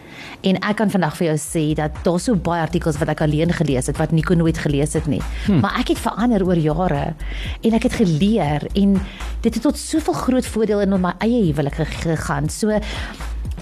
En 0.41 0.55
ek 0.61 0.77
kan 0.77 0.91
vandag 0.91 1.17
vir 1.17 1.27
jou 1.27 1.37
sê 1.37 1.75
dat 1.75 1.91
daar 2.05 2.21
so 2.21 2.35
baie 2.37 2.61
artikels 2.63 2.99
wat 2.99 3.09
ek 3.09 3.21
alleen 3.21 3.53
gelees 3.53 3.87
het 3.87 3.97
wat 3.99 4.13
Nico 4.13 4.35
nooit 4.35 4.59
gelees 4.59 4.93
het 4.93 5.07
nie. 5.07 5.21
Hmm. 5.47 5.61
Maar 5.61 5.79
ek 5.81 5.89
het 5.89 5.99
verander 5.99 6.47
oor 6.47 6.57
jare 6.57 7.15
en 7.63 7.73
ek 7.75 7.83
het 7.83 7.93
geleer 7.93 8.67
en 8.75 9.01
dit 9.41 9.55
het 9.55 9.63
tot 9.63 9.77
soveel 9.79 10.15
groot 10.15 10.47
voordeel 10.47 10.81
in 10.81 11.01
my 11.01 11.13
eie 11.21 11.45
huwelik 11.53 11.75
ge- 11.75 11.85
gegaan. 11.85 12.49
So 12.49 12.74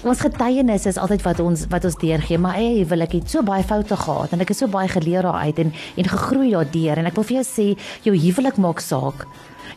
ons 0.03 0.19
getuienis 0.19 0.85
is 0.89 0.99
altyd 0.99 1.23
wat 1.23 1.39
ons 1.39 1.65
wat 1.71 1.85
ons 1.87 1.95
deurgee. 2.01 2.39
My 2.41 2.53
eie 2.59 2.81
huwelik 2.81 3.15
het 3.19 3.31
so 3.31 3.43
baie 3.45 3.63
foute 3.63 3.95
gehad 3.95 4.33
en 4.35 4.43
ek 4.43 4.51
het 4.51 4.59
so 4.59 4.71
baie 4.71 4.91
geleer 4.91 5.23
daaruit 5.23 5.59
en 5.63 5.73
en 5.73 6.11
gegroei 6.15 6.51
daardeur 6.51 6.99
en 6.99 7.09
ek 7.09 7.19
wil 7.19 7.27
vir 7.29 7.39
jou 7.39 7.45
sê 7.47 7.67
jou 8.07 8.15
huwelik 8.15 8.57
maak 8.57 8.83
saak. 8.83 9.27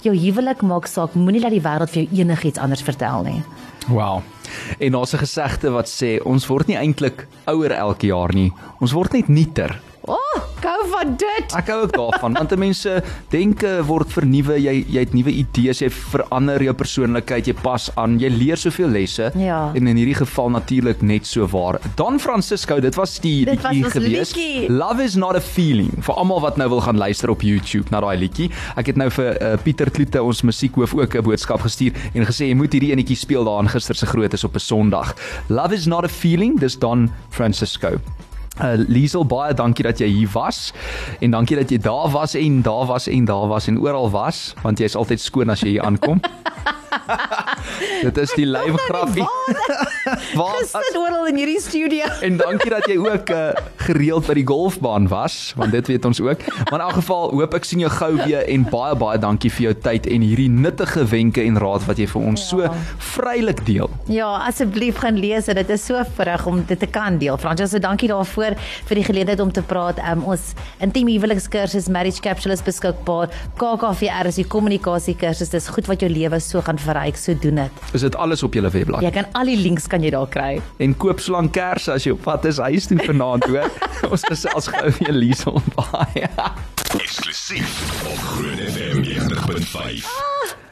Jou 0.02 0.14
huwelik 0.14 0.62
maak 0.66 0.86
saak. 0.90 1.14
Moenie 1.14 1.42
laat 1.42 1.54
die 1.54 1.62
wêreld 1.62 1.92
vir 1.94 2.02
jou 2.04 2.24
enigiets 2.24 2.58
anders 2.62 2.82
vertel 2.82 3.22
nie. 3.26 3.40
Wow. 3.88 4.22
En 4.78 4.92
daar's 4.92 5.14
'n 5.14 5.18
gesegde 5.18 5.70
wat 5.70 5.86
sê 5.86 6.18
ons 6.24 6.46
word 6.46 6.66
nie 6.66 6.76
eintlik 6.76 7.26
ouer 7.46 7.70
elke 7.70 8.06
jaar 8.06 8.34
nie. 8.34 8.52
Ons 8.80 8.92
word 8.92 9.12
net 9.12 9.28
nieter. 9.28 9.80
O, 10.06 10.12
oh, 10.12 10.42
Gou 10.60 10.88
van 10.90 11.16
dit. 11.20 11.52
Ek 11.56 11.68
hou 11.68 11.82
ook 11.84 11.92
daarvan 11.92 12.32
want 12.36 12.54
mense 12.56 13.02
denke 13.32 13.82
word 13.86 14.12
vernuwe, 14.12 14.56
jy 14.60 14.84
jy 14.88 15.02
het 15.04 15.12
nuwe 15.14 15.30
idees, 15.30 15.80
jy 15.84 15.90
verander 15.92 16.62
jou 16.62 16.72
persoonlikheid, 16.74 17.46
jy 17.50 17.54
pas 17.62 17.90
aan, 18.00 18.18
jy 18.22 18.30
leer 18.32 18.56
soveel 18.56 18.88
lesse. 18.88 19.30
Ja. 19.36 19.70
En 19.76 19.86
in 19.86 19.96
hierdie 19.96 20.14
geval 20.16 20.50
natuurlik 20.50 21.02
net 21.02 21.26
so 21.26 21.46
waar. 21.52 21.78
Don 21.96 22.18
Francisco, 22.20 22.80
dit 22.80 22.94
was 22.94 23.18
die 23.20 23.44
Dit 23.44 23.62
was 23.62 23.72
liedjie 23.72 23.84
ons 23.84 23.92
gewees. 23.92 24.34
liedjie. 24.34 24.70
Love 24.72 25.02
is 25.04 25.14
not 25.16 25.36
a 25.36 25.40
feeling. 25.40 25.92
Vir 26.00 26.14
almal 26.14 26.40
wat 26.40 26.56
nou 26.56 26.68
wil 26.68 26.80
gaan 26.80 26.96
luister 26.96 27.30
op 27.30 27.42
YouTube 27.42 27.90
na 27.90 28.00
daai 28.00 28.16
liedjie. 28.16 28.50
Ek 28.76 28.86
het 28.86 28.96
nou 28.96 29.10
vir 29.10 29.36
uh, 29.42 29.56
Pieter 29.62 29.90
Kloete 29.90 30.22
ons 30.22 30.42
musiekhoof 30.42 30.94
ook 30.94 31.14
'n 31.16 31.22
boodskap 31.22 31.60
gestuur 31.60 31.92
en 32.14 32.24
gesê 32.26 32.48
jy 32.48 32.54
moet 32.54 32.72
hierdie 32.72 32.92
enetjie 32.92 33.16
speel 33.16 33.44
daarin 33.44 33.68
gister 33.68 33.94
se 33.94 34.06
groot 34.06 34.32
is 34.32 34.44
op 34.44 34.54
'n 34.54 34.58
Sondag. 34.60 35.14
Love 35.48 35.74
is 35.74 35.86
not 35.86 36.04
a 36.04 36.08
feeling, 36.08 36.58
dis 36.60 36.78
Don 36.78 37.10
Francisco. 37.30 38.00
Uh 38.56 38.72
Liesel 38.88 39.26
baie 39.28 39.52
dankie 39.54 39.84
dat 39.84 39.98
jy 40.00 40.06
hier 40.08 40.30
was 40.32 40.72
en 41.20 41.34
dankie 41.34 41.58
dat 41.58 41.70
jy 41.70 41.76
daar 41.78 42.08
was 42.14 42.34
en 42.34 42.62
daar 42.64 42.86
was 42.88 43.06
en 43.06 43.24
daar 43.28 43.48
was 43.48 43.68
en 43.68 43.80
oral 43.80 44.10
was 44.10 44.54
want 44.62 44.80
jy's 44.80 44.96
altyd 44.96 45.20
skoon 45.20 45.52
as 45.52 45.60
jy 45.60 45.76
hier 45.76 45.84
aankom. 45.84 46.20
Dit 48.02 48.18
is 48.22 48.32
die 48.36 48.46
lyfgrappie. 48.46 49.24
Waar 50.38 50.58
was 50.60 50.70
Sit 50.86 50.96
oral 50.98 51.26
in 51.30 51.36
hierdie 51.40 51.60
studio. 51.60 52.06
En 52.22 52.36
dankie 52.38 52.70
dat 52.70 52.86
jy 52.90 52.96
ook 53.00 53.30
uh, 53.34 53.48
gereeld 53.86 54.26
by 54.28 54.34
die 54.38 54.44
golfbaan 54.46 55.08
was, 55.10 55.52
want 55.58 55.72
dit 55.74 55.86
weet 55.90 56.04
ons 56.08 56.20
ook. 56.22 56.42
Maar 56.70 56.78
in 56.80 56.84
elk 56.86 56.96
geval 57.00 57.30
hoop 57.34 57.54
ek 57.58 57.66
sien 57.66 57.82
jou 57.82 57.90
gou 57.90 58.12
weer 58.20 58.44
en 58.52 58.66
baie 58.70 58.94
baie 58.98 59.18
dankie 59.22 59.50
vir 59.56 59.68
jou 59.68 59.74
tyd 59.88 60.06
en 60.10 60.24
hierdie 60.26 60.48
nuttige 60.52 61.04
wenke 61.10 61.42
en 61.46 61.58
raad 61.62 61.84
wat 61.88 61.98
jy 62.02 62.06
vir 62.12 62.22
ons 62.32 62.44
Ja. 62.46 62.46
so 62.46 62.74
vrylik 63.16 63.62
deel. 63.66 63.90
Ja, 64.12 64.28
asseblief 64.46 65.00
gaan 65.02 65.18
lees 65.18 65.48
dit. 65.50 65.56
Dit 65.56 65.70
is 65.74 65.84
so 65.88 66.02
voorreg 66.16 66.46
om 66.46 66.62
dit 66.68 66.78
te 66.78 66.86
kan 66.86 67.18
deel. 67.18 67.38
Fransjo, 67.40 67.66
so 67.66 67.78
dankie 67.82 68.08
daarvoor 68.12 68.54
vir 68.88 69.00
die 69.00 69.04
geleentheid 69.08 69.40
om 69.40 69.52
te 69.52 69.62
praat. 69.66 69.98
Um, 70.12 70.22
ons 70.34 70.52
intiem 70.84 71.08
huwelikskursus 71.16 71.88
Marriage 71.88 72.20
Capsule 72.22 72.54
is 72.54 72.62
beskikbaar. 72.66 73.32
KKVR 73.58 74.28
is 74.30 74.38
die 74.42 74.46
kommunikasiekursus. 74.46 75.50
Dis 75.54 75.68
goed 75.72 75.88
wat 75.90 76.04
jou 76.04 76.10
lewe 76.12 76.40
so 76.40 76.60
gaan 76.62 76.78
verryk. 76.78 77.16
So 77.18 77.34
doen 77.34 77.65
dit. 77.66 77.94
Is 77.98 78.06
dit 78.06 78.16
alles 78.16 78.42
op 78.46 78.54
julle 78.56 78.70
webblad? 78.72 79.04
Jy 79.04 79.12
kan 79.14 79.28
al 79.38 79.50
die 79.50 79.58
links 79.60 79.88
kan 79.90 80.04
jy 80.04 80.12
daar 80.14 80.30
kry. 80.30 80.52
En 80.82 80.96
koop 80.96 81.22
slang 81.22 81.50
kersse 81.54 81.96
as 81.96 82.06
jy 82.06 82.14
op 82.16 82.22
pad 82.26 82.46
is 82.48 82.62
huis 82.62 82.88
toe 82.90 82.98
vanaand, 83.04 83.48
hoor. 83.50 83.70
ons 84.12 84.26
gesels 84.30 84.70
gou 84.72 84.86
weer 85.00 85.16
Liesel 85.16 85.60
baie. 85.76 86.30
Eksklusief 86.96 87.82
op 88.06 88.22
Groot 88.30 88.62
FM 88.72 89.02
90.5. 89.02 90.65